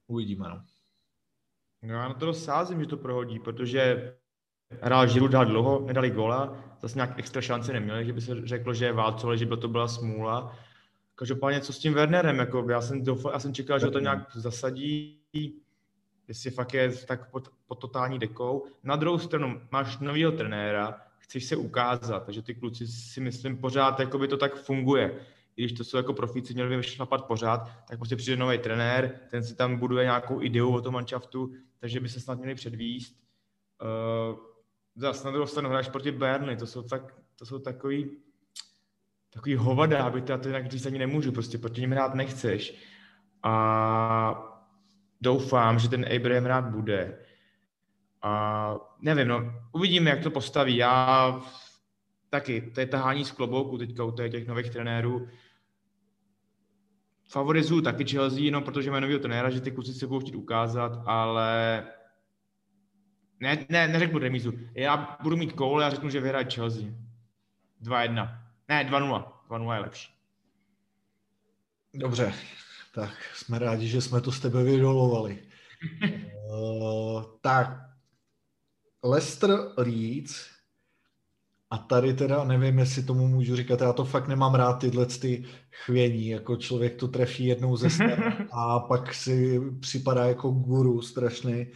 uvidíme, 0.07 0.49
no. 0.49 0.65
No 1.83 1.95
já 1.95 2.09
na 2.09 2.15
to 2.15 2.35
sázím, 2.35 2.81
že 2.81 2.87
to 2.87 2.97
prohodí, 2.97 3.39
protože 3.39 4.15
hrál 4.81 5.09
Žiru 5.09 5.29
dál 5.29 5.45
dlouho, 5.45 5.81
nedali 5.81 6.11
gola, 6.11 6.65
zase 6.83 6.95
nějak 6.95 7.19
extra 7.19 7.43
šance 7.43 7.73
neměli, 7.73 8.07
že 8.07 8.13
by 8.13 8.21
se 8.21 8.47
řeklo, 8.47 8.75
že 8.75 8.85
je 8.85 8.93
válcovali, 8.93 9.39
že 9.39 9.47
by 9.47 9.57
to 9.57 9.69
byla 9.69 9.89
smůla. 9.89 10.59
Každopádně 11.19 11.61
co 11.61 11.73
s 11.73 11.79
tím 11.79 11.95
Wernerem, 11.95 12.39
jako 12.39 12.67
já 12.71 12.81
jsem, 12.81 13.05
doufal, 13.05 13.33
já 13.33 13.39
jsem 13.39 13.55
čekal, 13.55 13.79
že 13.79 13.87
ho 13.87 13.93
to 13.93 14.01
nějak 14.01 14.37
zasadí, 14.37 15.21
jestli 16.29 16.51
fakt 16.51 16.75
je 16.75 16.93
tak 16.97 17.31
pod, 17.31 17.49
pod 17.67 17.75
totální 17.75 18.19
dekou. 18.19 18.67
Na 18.83 18.97
druhou 18.97 19.19
stranu 19.19 19.61
máš 19.71 19.99
nového 19.99 20.33
trenéra, 20.33 21.01
chceš 21.19 21.45
se 21.45 21.57
ukázat, 21.57 22.25
takže 22.25 22.43
ty 22.43 22.55
kluci 22.55 22.87
si 22.87 23.21
myslím 23.21 23.59
pořád, 23.59 24.01
jako 24.01 24.19
by 24.19 24.29
to 24.29 24.37
tak 24.37 24.57
funguje. 24.57 25.21
I 25.57 25.63
když 25.63 25.73
to 25.73 25.85
jsou 25.85 25.97
jako 25.97 26.13
profíci, 26.13 26.55
měli 26.55 26.69
by 26.69 26.77
vyšlapat 26.77 27.25
pořád, 27.25 27.71
tak 27.89 27.99
prostě 27.99 28.17
přijde 28.17 28.37
nový 28.37 28.59
trenér, 28.59 29.21
ten 29.31 29.45
si 29.45 29.55
tam 29.55 29.79
buduje 29.79 30.05
nějakou 30.05 30.43
ideu 30.43 30.75
o 30.75 30.81
tom 30.81 30.95
manšaftu, 30.95 31.53
takže 31.79 32.01
by 32.01 32.09
se 32.09 32.21
snad 32.21 32.39
měli 32.39 32.55
předvíst. 32.55 33.17
Uh, 33.83 34.39
zase 34.97 35.25
na 35.25 35.31
druhou 35.31 35.47
stranu 35.47 35.69
hráš 35.69 35.89
proti 35.89 36.11
Burnley, 36.11 36.57
to 36.57 36.67
jsou, 36.67 36.83
tak, 36.83 37.15
to 37.39 37.47
jsou 37.47 37.59
takový, 37.59 38.11
takový 39.37 39.57
hovada, 39.57 40.05
aby 40.05 40.23
to, 40.23 40.39
to 40.39 40.49
jinak 40.49 40.67
říct 40.67 40.87
ani 40.87 40.99
nemůžu, 40.99 41.33
prostě 41.33 41.59
proti 41.59 41.81
ním 41.81 41.93
hrát 41.93 42.15
nechceš. 42.15 42.75
A 43.43 44.57
doufám, 45.21 45.79
že 45.79 45.89
ten 45.89 46.07
Abraham 46.17 46.47
rád 46.47 46.65
bude. 46.65 47.19
A 48.23 48.75
nevím, 49.01 49.29
no, 49.29 49.53
uvidíme, 49.73 50.11
jak 50.11 50.23
to 50.23 50.31
postaví. 50.31 50.77
Já 50.77 51.41
taky, 52.31 52.61
to 52.61 52.81
je 52.81 52.87
tahání 52.87 53.25
z 53.25 53.31
klobouku 53.31 53.79
teďka 53.79 54.05
u 54.05 54.11
těch 54.11 54.47
nových 54.47 54.71
trenérů. 54.71 55.29
Favorizuju 57.31 57.81
taky 57.81 58.05
Chelsea, 58.05 58.51
no, 58.51 58.61
protože 58.61 58.91
mají 58.91 59.03
nového 59.03 59.21
trenéra, 59.21 59.51
že 59.51 59.61
ty 59.61 59.71
kluci 59.71 59.95
se 59.95 60.07
budou 60.07 60.21
chtít 60.21 60.37
ukázat, 60.37 61.03
ale 61.07 61.83
ne, 63.41 63.67
ne, 63.69 63.89
neřeknu 63.89 64.19
remízu. 64.19 64.53
Já 64.75 65.19
budu 65.23 65.37
mít 65.37 65.53
koule 65.53 65.85
a 65.85 65.91
řeknu, 65.91 66.11
že 66.11 66.21
vyhraje 66.21 66.47
Chelsea. 66.55 66.85
2-1. 67.83 68.46
Ne, 68.69 68.85
2-0. 68.85 69.33
2-0 69.49 69.75
je 69.75 69.81
lepší. 69.81 70.13
Dobře, 71.95 72.33
tak 72.95 73.11
jsme 73.35 73.59
rádi, 73.59 73.89
že 73.89 74.01
jsme 74.01 74.21
to 74.21 74.33
s 74.33 74.41
tebe 74.41 74.65
vydolovali. 74.65 75.43
uh, 76.51 77.23
tak, 77.41 77.69
Leicester 79.05 79.51
Leeds, 79.77 80.47
a 81.71 81.79
tady 81.79 82.15
teda 82.15 82.45
nevím, 82.45 82.79
jestli 82.79 83.03
tomu 83.03 83.29
můžu 83.29 83.57
říkat, 83.57 83.81
já 83.81 83.93
to 83.93 84.05
fakt 84.05 84.29
nemám 84.29 84.55
rád, 84.55 84.73
tyhle 84.73 85.07
ty 85.07 85.45
chvění, 85.85 86.29
jako 86.29 86.57
člověk 86.57 86.97
to 86.97 87.09
trefí 87.09 87.47
jednou 87.47 87.77
ze 87.77 87.91
stran 87.91 88.49
a 88.53 88.81
pak 88.81 89.15
si 89.15 89.61
připadá 89.81 90.25
jako 90.25 90.51
guru 90.51 91.03
strašný, 91.03 91.67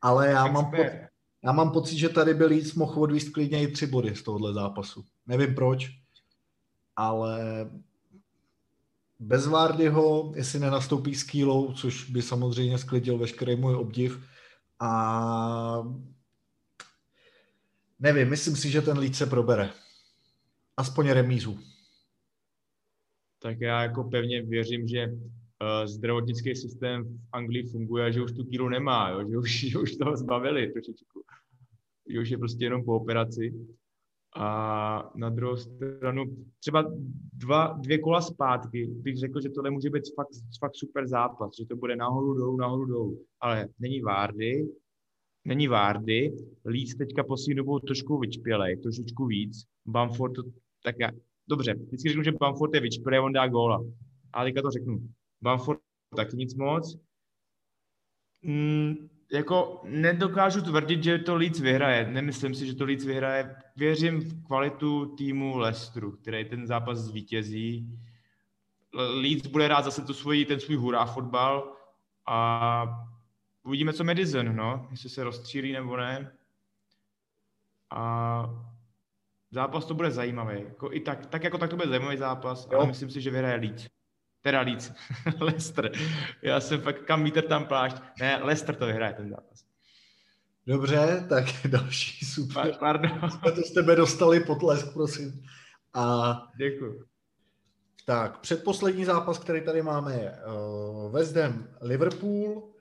ale 0.00 0.28
já 0.28 0.46
mám, 0.46 0.70
po, 0.70 0.76
já 1.44 1.52
mám 1.52 1.70
pocit, 1.70 1.96
že 1.98 2.08
tady 2.08 2.34
byl 2.34 2.48
Leeds 2.48 2.74
mohl 2.74 3.02
odvíst 3.02 3.32
klidně 3.32 3.62
i 3.62 3.72
tři 3.72 3.86
body 3.86 4.16
z 4.16 4.22
tohohle 4.22 4.54
zápasu. 4.54 5.04
Nevím 5.26 5.54
proč, 5.54 5.90
ale 6.98 7.70
bez 9.18 9.46
Vardyho, 9.46 10.32
jestli 10.36 10.60
nenastoupí 10.60 11.14
s 11.14 11.24
Kýlou, 11.24 11.72
což 11.72 12.10
by 12.10 12.22
samozřejmě 12.22 12.78
sklidil 12.78 13.18
veškerý 13.18 13.56
můj 13.56 13.74
obdiv. 13.74 14.24
A 14.80 15.82
nevím, 17.98 18.30
myslím 18.30 18.56
si, 18.56 18.70
že 18.70 18.82
ten 18.82 18.98
líd 18.98 19.16
se 19.16 19.26
probere. 19.26 19.70
Aspoň 20.76 21.10
remízu. 21.10 21.58
Tak 23.42 23.60
já 23.60 23.82
jako 23.82 24.04
pevně 24.04 24.42
věřím, 24.42 24.88
že 24.88 25.06
uh, 25.06 25.86
zdravotnický 25.86 26.54
systém 26.54 27.04
v 27.04 27.18
Anglii 27.32 27.66
funguje, 27.66 28.12
že 28.12 28.22
už 28.22 28.32
tu 28.32 28.44
kýlu 28.44 28.68
nemá, 28.68 29.10
jo? 29.10 29.28
Že, 29.28 29.38
už, 29.38 29.50
že 29.70 29.78
už 29.78 29.96
toho 29.96 30.16
zbavili 30.16 30.72
trošičku. 30.72 31.22
Že 32.10 32.20
už 32.20 32.28
je 32.28 32.38
prostě 32.38 32.64
jenom 32.64 32.84
po 32.84 32.96
operaci. 32.96 33.54
A 34.36 35.12
na 35.16 35.30
druhou 35.30 35.56
stranu, 35.56 36.24
třeba 36.60 36.84
dva, 37.32 37.66
dvě 37.66 37.98
kola 37.98 38.20
zpátky 38.20 38.86
bych 38.86 39.16
řekl, 39.18 39.40
že 39.40 39.48
tohle 39.48 39.70
může 39.70 39.90
být 39.90 40.04
fakt, 40.16 40.28
fakt 40.60 40.76
super 40.76 41.08
zápas, 41.08 41.50
že 41.60 41.66
to 41.66 41.76
bude 41.76 41.96
nahoru 41.96 42.34
dolů, 42.34 42.56
nahoru 42.56 42.84
dolů. 42.84 43.24
Ale 43.40 43.68
není 43.78 44.00
Várdy, 44.00 44.68
není 45.44 45.68
Várdy, 45.68 46.36
Leeds 46.64 46.94
teďka 46.94 47.24
poslední 47.24 47.54
dobou 47.54 47.78
trošku 47.78 48.18
vyčpělej, 48.18 48.76
trošičku 48.76 49.26
víc. 49.26 49.64
Bamford, 49.86 50.34
to, 50.34 50.42
tak 50.84 50.94
já, 51.00 51.10
dobře, 51.48 51.74
vždycky 51.74 52.08
řeknu, 52.08 52.22
že 52.22 52.32
Bamford 52.32 52.74
je 52.74 52.80
vyčpělej, 52.80 53.20
on 53.20 53.32
dá 53.32 53.48
góla. 53.48 53.84
Ale 54.32 54.46
teďka 54.46 54.62
to 54.62 54.70
řeknu. 54.70 54.98
Bamford 55.42 55.80
taky 56.16 56.36
nic 56.36 56.54
moc. 56.54 56.98
Mm, 58.42 59.08
jako 59.32 59.80
nedokážu 59.84 60.62
tvrdit, 60.62 61.02
že 61.02 61.18
to 61.18 61.36
Leeds 61.36 61.60
vyhraje. 61.60 62.06
Nemyslím 62.10 62.54
si, 62.54 62.66
že 62.66 62.74
to 62.74 62.84
Leeds 62.84 63.04
vyhraje. 63.04 63.56
Věřím 63.76 64.20
v 64.20 64.46
kvalitu 64.46 65.06
týmu 65.06 65.56
Leicesteru, 65.56 66.12
který 66.12 66.44
ten 66.44 66.66
zápas 66.66 66.98
zvítězí. 66.98 67.98
Leeds 68.92 69.46
bude 69.46 69.68
rád 69.68 69.84
zase 69.84 70.02
tu 70.02 70.14
svoji, 70.14 70.44
ten 70.44 70.60
svůj 70.60 70.76
hurá 70.76 71.04
fotbal 71.04 71.76
a 72.26 73.06
uvidíme, 73.62 73.92
co 73.92 74.04
Madison, 74.04 74.56
no, 74.56 74.88
jestli 74.90 75.08
se 75.08 75.24
rozstřílí 75.24 75.72
nebo 75.72 75.96
ne. 75.96 76.32
A 77.90 78.50
zápas 79.50 79.84
to 79.84 79.94
bude 79.94 80.10
zajímavý. 80.10 80.60
Jako 80.60 80.92
i 80.92 81.00
tak, 81.00 81.26
tak 81.26 81.44
jako 81.44 81.58
tak 81.58 81.70
to 81.70 81.76
bude 81.76 81.88
zajímavý 81.88 82.16
zápas, 82.16 82.68
jo. 82.72 82.78
ale 82.78 82.86
myslím 82.86 83.10
si, 83.10 83.20
že 83.20 83.30
vyhraje 83.30 83.56
Leeds. 83.56 83.86
Teda 84.42 84.60
Leeds. 84.60 84.92
Leicester. 85.40 85.92
Já 86.42 86.60
jsem 86.60 86.80
fakt, 86.80 87.02
kam 87.04 87.22
mítr 87.22 87.42
tam 87.42 87.66
plášť. 87.66 87.96
Ne, 88.20 88.40
Leicester 88.42 88.74
to 88.74 88.86
vyhraje 88.86 89.12
ten 89.12 89.30
zápas. 89.30 89.64
Dobře, 90.66 91.26
tak 91.28 91.44
další 91.68 92.26
super. 92.26 92.74
Pardon. 92.78 93.30
Jsme 93.30 93.52
to 93.52 93.62
z 93.62 93.72
tebe 93.72 93.96
dostali 93.96 94.40
potlesk, 94.40 94.92
prosím. 94.92 95.42
A 95.94 96.36
Děkuji. 96.56 97.04
tak, 98.04 98.38
předposlední 98.38 99.04
zápas, 99.04 99.38
který 99.38 99.60
tady 99.64 99.82
máme, 99.82 100.14
je 100.14 100.32
uh, 100.46 101.12
West 101.12 101.36
Ham 101.36 101.68
Liverpool. 101.80 102.72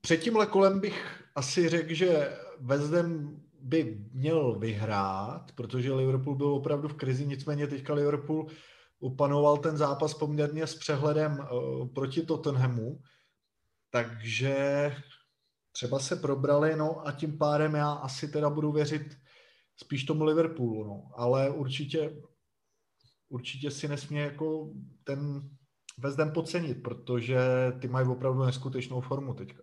Před 0.00 0.16
tímhle 0.16 0.46
kolem 0.46 0.80
bych 0.80 1.24
asi 1.34 1.68
řekl, 1.68 1.94
že 1.94 2.36
West 2.60 2.92
Ham 2.92 3.40
by 3.60 3.98
měl 4.12 4.58
vyhrát, 4.58 5.52
protože 5.54 5.92
Liverpool 5.92 6.36
byl 6.36 6.48
opravdu 6.48 6.88
v 6.88 6.94
krizi, 6.94 7.26
nicméně 7.26 7.66
teďka 7.66 7.94
Liverpool 7.94 8.46
upanoval 9.00 9.58
ten 9.58 9.76
zápas 9.76 10.14
poměrně 10.14 10.66
s 10.66 10.74
přehledem 10.74 11.38
uh, 11.38 11.88
proti 11.88 12.22
Tottenhamu, 12.22 13.02
takže 13.90 14.56
třeba 15.72 15.98
se 15.98 16.16
probrali, 16.16 16.76
no 16.76 17.06
a 17.06 17.12
tím 17.12 17.38
pádem 17.38 17.74
já 17.74 17.92
asi 17.92 18.28
teda 18.28 18.50
budu 18.50 18.72
věřit 18.72 19.02
spíš 19.76 20.04
tomu 20.04 20.24
Liverpoolu, 20.24 20.84
no. 20.84 21.10
ale 21.16 21.50
určitě, 21.50 22.22
určitě 23.28 23.70
si 23.70 23.88
nesmí 23.88 24.16
jako 24.16 24.72
ten 25.04 25.50
West 25.98 26.18
Ham 26.18 26.32
podcenit, 26.32 26.82
protože 26.82 27.38
ty 27.80 27.88
mají 27.88 28.08
opravdu 28.08 28.44
neskutečnou 28.44 29.00
formu 29.00 29.34
teďka. 29.34 29.62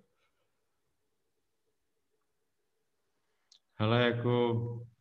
Hele, 3.73 4.01
jako 4.01 4.53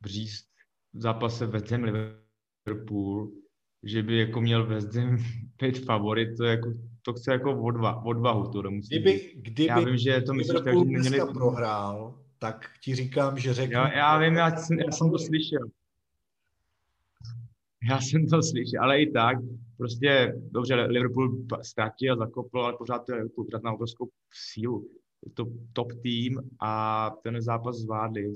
říct 0.04 0.48
v 0.92 1.00
zápase 1.00 1.46
West 1.46 1.70
Liverpool, 1.70 3.32
že 3.82 4.02
by 4.02 4.18
jako 4.18 4.40
měl 4.40 4.66
West 4.66 4.94
Ham 4.94 5.16
být 5.62 5.84
favorit, 5.84 6.36
to, 6.36 6.44
jako, 6.44 6.72
to 7.02 7.12
chce 7.12 7.32
jako 7.32 7.62
odva, 7.62 8.04
odvahu, 8.04 8.48
to 8.48 8.70
musí 8.70 8.88
Kdyby, 8.88 9.32
kdyby 9.36 9.64
Já 9.64 9.80
vím, 9.80 9.96
že 9.96 10.20
to 10.20 10.34
myslíš, 10.34 10.54
Liverpool 10.54 10.84
že 10.86 11.10
neměli... 11.10 11.32
prohrál, 11.32 12.18
tak 12.38 12.70
ti 12.82 12.94
říkám, 12.94 13.38
že 13.38 13.54
řeknu... 13.54 13.74
Já, 13.74 13.92
já 13.92 14.18
vím, 14.18 14.34
já, 14.34 14.56
jsem- 14.56 14.78
já 14.78 14.92
jsem 14.92 15.10
to 15.10 15.18
slyšel. 15.18 15.68
Já 17.90 18.00
jsem 18.00 18.26
to 18.26 18.42
slyšel, 18.42 18.82
ale 18.82 19.02
i 19.02 19.10
tak, 19.12 19.38
prostě, 19.76 20.34
dobře, 20.50 20.74
Liverpool 20.74 21.44
ztratil, 21.62 22.16
zakopl, 22.16 22.60
ale 22.60 22.76
pořád 22.78 22.98
to 22.98 23.12
je 23.12 23.16
Liverpool, 23.16 23.44
pořád 23.44 23.62
má 23.62 23.72
obrovskou 23.72 24.08
sílu. 24.52 24.88
Je 25.26 25.32
to 25.32 25.46
top 25.72 25.92
tým 26.02 26.40
a 26.60 27.10
ten 27.22 27.42
zápas 27.42 27.76
zvládli. 27.76 28.32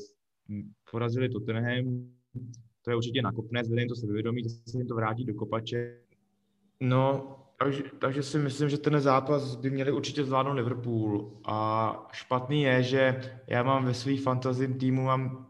Porazili 0.90 1.28
Tottenham, 1.28 2.10
to 2.82 2.90
je 2.90 2.96
určitě 2.96 3.22
nakopné, 3.22 3.64
zvedne 3.64 3.86
to 3.86 3.94
sebevědomí, 3.94 4.42
zase 4.42 4.78
jim 4.78 4.86
to 4.86 4.94
vrátí 4.94 5.24
do 5.24 5.34
kopače. 5.34 5.96
No, 6.80 7.36
takže, 7.58 7.82
takže 7.98 8.22
si 8.22 8.38
myslím, 8.38 8.68
že 8.68 8.78
ten 8.78 9.00
zápas 9.00 9.56
by 9.56 9.70
měli 9.70 9.92
určitě 9.92 10.24
zvládnout 10.24 10.52
Liverpool. 10.52 11.40
A 11.44 12.08
špatný 12.12 12.62
je, 12.62 12.82
že 12.82 13.32
já 13.46 13.62
mám 13.62 13.84
ve 13.84 13.94
svých 13.94 14.22
fantazím 14.22 14.78
týmu 14.78 15.04
mám 15.04 15.46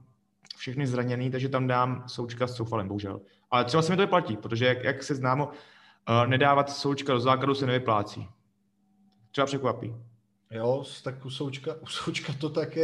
všechny 0.56 0.86
zraněný, 0.86 1.30
takže 1.30 1.48
tam 1.48 1.66
dám 1.66 2.04
součka 2.06 2.46
s 2.46 2.56
Soufalem, 2.56 2.88
bohužel. 2.88 3.20
Ale 3.50 3.64
třeba 3.64 3.82
se 3.82 3.92
mi 3.92 3.96
to 3.96 4.02
vyplatí, 4.02 4.36
protože 4.36 4.66
jak, 4.66 4.84
jak 4.84 5.02
se 5.02 5.14
známo, 5.14 5.46
uh, 5.46 6.26
nedávat 6.26 6.70
součka 6.70 7.12
do 7.12 7.20
základu 7.20 7.54
se 7.54 7.66
nevyplácí. 7.66 8.28
Třeba 9.30 9.46
překvapí. 9.46 9.94
Jo, 10.50 10.84
tak 11.04 11.24
u 11.24 11.30
Součka, 11.30 11.74
u 11.74 11.86
Součka 11.86 12.32
to 12.40 12.50
tak 12.50 12.76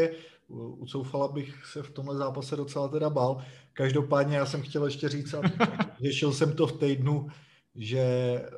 je. 0.49 0.55
U 0.55 0.69
u 0.69 0.87
Coufala 0.87 1.29
bych 1.29 1.67
se 1.67 1.83
v 1.83 1.91
tomhle 1.91 2.17
zápase 2.17 2.57
docela 2.57 2.89
teda 2.89 3.11
bál. 3.11 3.45
Každopádně 3.73 4.37
já 4.37 4.47
jsem 4.47 4.63
chtěl 4.63 4.85
ještě 4.85 5.09
říct, 5.09 5.35
a 5.35 5.43
řešil 6.03 6.33
jsem 6.33 6.53
to 6.53 6.67
v 6.67 6.79
týdnu, 6.79 7.27
že 7.75 7.99
eh, 7.99 8.51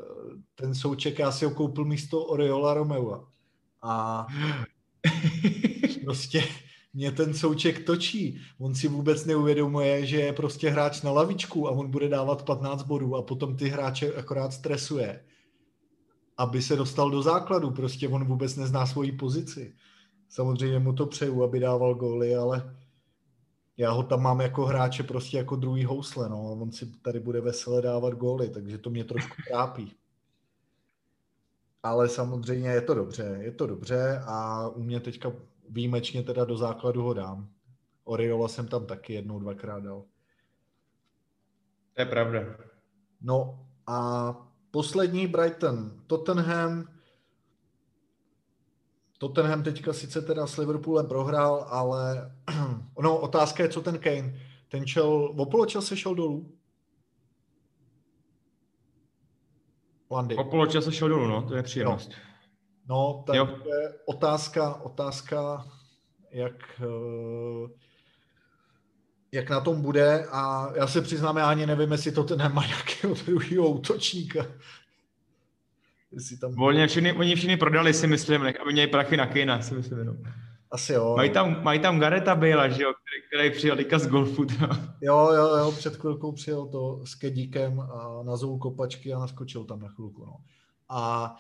ten 0.55 0.75
Souček, 0.75 1.19
já 1.19 1.33
si 1.33 1.45
ho 1.45 1.51
koupil 1.51 1.85
místo 1.85 2.25
Oriola 2.25 2.75
Romeua. 2.75 3.29
A 3.83 4.27
prostě 6.05 6.45
mě 6.95 7.13
ten 7.13 7.35
Souček 7.35 7.87
točí. 7.87 8.41
On 8.59 8.75
si 8.75 8.89
vůbec 8.89 9.25
neuvědomuje, 9.25 10.07
že 10.07 10.17
je 10.17 10.33
prostě 10.33 10.71
hráč 10.71 11.03
na 11.03 11.11
lavičku 11.11 11.69
a 11.69 11.71
on 11.71 11.91
bude 11.91 12.09
dávat 12.09 12.43
15 12.43 12.83
bodů 12.83 13.17
a 13.17 13.23
potom 13.23 13.57
ty 13.57 13.69
hráče 13.69 14.15
akorát 14.15 14.53
stresuje 14.53 15.21
aby 16.39 16.63
se 16.63 16.77
dostal 16.77 17.11
do 17.11 17.23
základu. 17.23 17.71
Prostě 17.71 18.09
on 18.09 18.25
vůbec 18.25 18.57
nezná 18.57 18.87
svoji 18.87 19.13
pozici. 19.13 19.75
Samozřejmě 20.29 20.79
mu 20.79 20.93
to 20.93 21.07
přeju, 21.07 21.43
aby 21.43 21.61
dával 21.61 21.95
góly, 21.95 22.37
ale 22.37 22.77
já 23.77 23.91
ho 23.91 24.03
tam 24.03 24.23
mám 24.23 24.41
jako 24.41 24.67
hráče 24.67 25.03
prostě 25.03 25.37
jako 25.37 25.57
druhý 25.57 25.85
housle, 25.85 26.29
no. 26.29 26.53
On 26.53 26.73
si 26.73 26.87
tady 26.87 27.21
bude 27.21 27.41
vesele 27.41 27.83
dávat 27.83 28.15
góly, 28.15 28.49
takže 28.49 28.79
to 28.79 28.91
mě 28.91 29.05
trošku 29.05 29.37
trápí. 29.49 29.95
Ale 31.83 32.09
samozřejmě 32.09 32.69
je 32.69 32.81
to 32.81 32.95
dobře, 32.95 33.39
je 33.41 33.53
to 33.53 33.67
dobře 33.67 34.23
a 34.27 34.69
u 34.69 34.83
mě 34.83 35.01
teďka 35.01 35.33
výjimečně 35.69 36.23
teda 36.23 36.45
do 36.45 36.57
základu 36.57 37.03
ho 37.03 37.15
dám. 37.15 37.49
Oriola 38.05 38.49
jsem 38.49 38.69
tam 38.69 38.87
taky 38.87 39.13
jednou, 39.13 39.39
dvakrát 39.39 39.83
dal. 39.83 40.05
To 41.95 42.03
je 42.03 42.07
pravda. 42.07 42.41
No 43.21 43.67
a 43.87 44.33
poslední 44.71 45.27
Brighton, 45.27 46.01
Tottenham. 46.07 46.98
Tottenham 49.19 49.63
teďka 49.63 49.93
sice 49.93 50.23
teda 50.23 50.47
s 50.47 50.57
Liverpoolem 50.57 51.07
prohrál, 51.07 51.67
ale 51.71 52.33
no, 53.03 53.19
otázka 53.19 53.63
je, 53.63 53.69
co 53.69 53.81
ten 53.81 53.99
Kane. 53.99 54.41
Ten 54.69 54.87
čel, 54.87 55.35
o 55.37 55.47
poločase 55.47 55.97
šel 55.97 56.15
dolů? 56.15 56.53
Landy. 60.11 60.37
O 60.37 60.45
poločase 60.45 60.93
šel 60.93 61.09
dolů, 61.09 61.27
no, 61.27 61.43
to 61.43 61.57
je 61.57 61.63
příjemnost. 61.63 62.11
No, 62.89 63.25
tak 63.27 63.37
Jo. 63.37 63.49
je 63.67 63.95
otázka, 64.07 64.75
otázka, 64.75 65.67
jak, 66.31 66.81
eh, 66.83 67.69
jak 69.33 69.51
na 69.51 69.61
tom 69.61 69.83
bude 69.83 70.27
a 70.33 70.73
já 70.75 70.87
se 70.87 71.03
přiznám, 71.03 71.37
já 71.37 71.51
ani 71.51 71.67
nevím, 71.67 71.93
jestli 71.93 72.13
to 72.13 72.25
ten 72.25 72.53
má 72.53 72.67
nějakého 72.67 73.15
druhého 73.27 73.69
útočníka. 73.69 74.47
Jestli 76.13 76.39
tam... 76.39 76.55
Volně 76.55 76.87
všichni, 76.87 77.13
oni 77.13 77.35
všichni 77.35 77.57
prodali, 77.57 77.95
si 77.95 78.07
myslím, 78.07 78.43
nech, 78.43 78.61
aby 78.61 78.73
měli 78.73 78.89
prachy 78.89 79.17
na 79.17 79.27
Kejna, 79.27 79.63
si 79.63 79.75
myslím. 79.75 80.05
No. 80.05 80.17
Asi 80.71 80.93
jo. 80.93 81.15
Mají 81.17 81.31
tam, 81.31 81.63
mají 81.65 81.81
tam 81.81 82.01
Gareta 82.01 82.35
Bale, 82.35 82.71
že 82.71 82.83
jo, 82.83 82.93
který, 82.93 83.27
který 83.27 83.59
přijel 83.59 83.77
teďka 83.77 83.99
z 83.99 84.07
golfu. 84.07 84.45
to. 84.45 84.55
Jo, 85.01 85.31
jo, 85.35 85.57
jo, 85.57 85.73
před 85.73 85.97
chvilkou 85.97 86.33
přijel 86.33 86.67
to 86.67 87.07
s 87.07 87.15
Kedíkem 87.15 87.81
a 87.81 88.23
nazul 88.23 88.59
kopačky 88.59 89.13
a 89.13 89.19
naskočil 89.19 89.65
tam 89.65 89.81
na 89.81 89.89
chvilku, 89.89 90.25
no. 90.25 90.37
A 90.89 91.35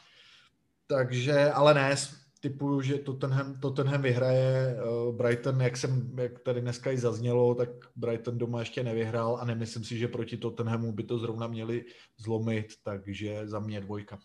takže, 0.86 1.50
ale 1.50 1.74
ne, 1.74 1.96
typuju, 2.40 2.82
že 2.82 2.98
Tottenham, 2.98 3.60
Tottenham 3.60 4.02
vyhraje, 4.02 4.76
eh, 4.78 5.12
Brighton, 5.12 5.60
jak, 5.60 5.76
jsem, 5.76 6.18
jak 6.18 6.38
tady 6.38 6.60
dneska 6.60 6.90
i 6.90 6.98
zaznělo, 6.98 7.54
tak 7.54 7.68
Brighton 7.96 8.38
doma 8.38 8.60
ještě 8.60 8.82
nevyhrál 8.82 9.38
a 9.40 9.44
nemyslím 9.44 9.84
si, 9.84 9.98
že 9.98 10.08
proti 10.08 10.36
Tottenhamu 10.36 10.92
by 10.92 11.02
to 11.02 11.18
zrovna 11.18 11.46
měli 11.46 11.84
zlomit, 12.16 12.66
takže 12.82 13.40
za 13.44 13.58
mě 13.60 13.80
dvojka. 13.80 14.18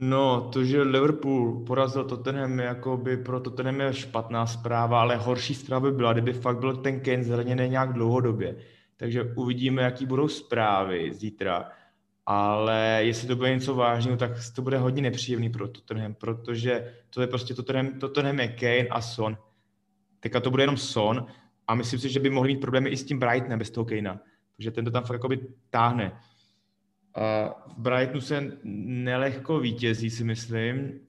No, 0.00 0.50
to, 0.52 0.64
že 0.64 0.82
Liverpool 0.82 1.64
porazil 1.64 2.04
Tottenham, 2.04 2.58
jako 2.58 2.96
by 2.96 3.16
pro 3.16 3.40
Tottenham 3.40 3.80
je 3.80 3.92
špatná 3.92 4.46
zpráva, 4.46 5.00
ale 5.00 5.16
horší 5.16 5.54
zpráva 5.54 5.90
by 5.90 5.96
byla, 5.96 6.12
kdyby 6.12 6.32
fakt 6.32 6.58
byl 6.58 6.76
ten 6.76 7.00
Kane 7.00 7.24
zraněný 7.24 7.68
nějak 7.68 7.92
dlouhodobě. 7.92 8.56
Takže 8.96 9.32
uvidíme, 9.36 9.82
jaký 9.82 10.06
budou 10.06 10.28
zprávy 10.28 11.12
zítra. 11.14 11.70
Ale 12.26 13.00
jestli 13.02 13.28
to 13.28 13.36
bude 13.36 13.54
něco 13.54 13.74
vážného, 13.74 14.16
tak 14.16 14.30
to 14.54 14.62
bude 14.62 14.78
hodně 14.78 15.02
nepříjemný 15.02 15.50
pro 15.50 15.68
Tottenham, 15.68 16.14
protože 16.14 16.94
to 17.10 17.20
je 17.20 17.26
prostě 17.26 17.54
Tottenham, 17.54 17.98
Tottenham 17.98 18.40
je 18.40 18.48
Kane 18.48 18.88
a 18.88 19.00
Son. 19.00 19.38
Teďka 20.20 20.40
to 20.40 20.50
bude 20.50 20.62
jenom 20.62 20.76
Son 20.76 21.26
a 21.68 21.74
myslím 21.74 22.00
si, 22.00 22.08
že 22.08 22.20
by 22.20 22.30
mohli 22.30 22.54
mít 22.54 22.60
problémy 22.60 22.90
i 22.90 22.96
s 22.96 23.04
tím 23.04 23.18
Brightonem 23.18 23.58
bez 23.58 23.70
toho 23.70 23.84
Kanea, 23.84 24.18
protože 24.56 24.70
ten 24.70 24.84
to 24.84 24.90
tam 24.90 25.04
fakt 25.04 25.20
táhne. 25.70 26.12
A 27.14 27.54
v 27.66 27.78
Brightonu 27.78 28.20
se 28.20 28.58
nelehko 28.62 29.60
vítězí, 29.60 30.10
si 30.10 30.24
myslím. 30.24 31.00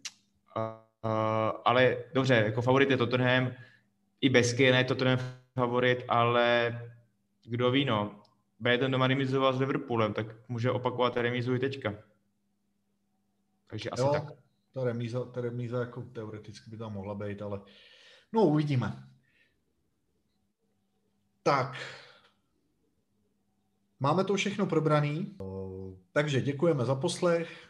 A, 0.56 0.86
a, 1.04 1.47
ale 1.66 1.97
dobře, 2.14 2.34
jako 2.34 2.62
favorit 2.62 2.89
je 2.89 2.97
Tottenham. 2.97 3.52
I 4.22 4.30
bez 4.30 4.54
Kane 4.54 4.78
je 4.78 4.84
Tottenham 4.84 5.20
favorit, 5.56 6.04
ale 6.08 6.80
kdo 7.45 7.72
ví, 7.72 7.86
no. 7.86 8.22
Brighton 8.60 8.91
doma 8.91 9.08
remizoval 9.08 9.54
s 9.54 9.60
Liverpoolem, 9.60 10.14
tak 10.14 10.50
může 10.50 10.72
opakovat 10.72 11.18
remizu 11.18 11.56
i 11.56 11.60
teďka. 11.60 11.95
Takže 13.68 13.89
asi 13.89 14.02
jo, 14.02 14.10
tak. 14.12 14.24
Ta 14.74 14.84
remíza, 14.84 15.26
ta 15.26 15.41
remíza 15.41 15.80
jako 15.80 16.02
teoreticky 16.02 16.70
by 16.70 16.78
tam 16.78 16.93
mohla 16.93 17.16
být, 17.16 17.41
ale 17.41 17.62
no 18.34 18.43
uvidíme. 18.43 19.04
Tak, 21.43 21.78
máme 24.00 24.24
to 24.24 24.36
všechno 24.36 24.66
probraný, 24.66 25.38
takže 26.12 26.41
děkujeme 26.41 26.86
za 26.86 26.95
poslech, 26.95 27.70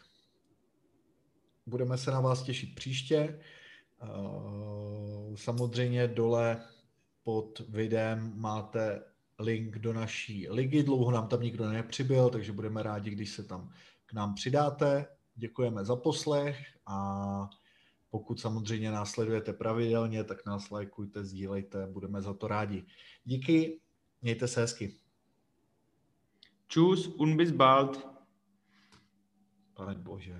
budeme 1.66 1.98
se 1.98 2.10
na 2.10 2.20
vás 2.20 2.42
těšit 2.42 2.74
příště 2.74 3.38
Samozřejmě 5.34 6.08
dole 6.08 6.64
pod 7.22 7.62
videem 7.68 8.32
máte 8.36 9.04
link 9.38 9.78
do 9.78 9.92
naší 9.92 10.48
ligy. 10.48 10.82
Dlouho 10.82 11.10
nám 11.10 11.28
tam 11.28 11.42
nikdo 11.42 11.68
nepřibyl, 11.68 12.30
takže 12.30 12.52
budeme 12.52 12.82
rádi, 12.82 13.10
když 13.10 13.30
se 13.30 13.42
tam 13.44 13.72
k 14.06 14.12
nám 14.12 14.34
přidáte. 14.34 15.06
Děkujeme 15.34 15.84
za 15.84 15.96
poslech 15.96 16.58
a 16.86 17.50
pokud 18.10 18.40
samozřejmě 18.40 18.90
následujete 18.90 19.52
pravidelně, 19.52 20.24
tak 20.24 20.46
nás 20.46 20.70
lajkujte, 20.70 21.24
sdílejte, 21.24 21.86
budeme 21.86 22.22
za 22.22 22.34
to 22.34 22.48
rádi. 22.48 22.84
Díky, 23.24 23.80
mějte 24.22 24.48
se 24.48 24.60
hezky. 24.60 24.96
Čus, 26.70 27.08
unbis 27.18 27.50
bald. 27.50 27.98
Pane 29.74 29.94
bože. 29.94 30.38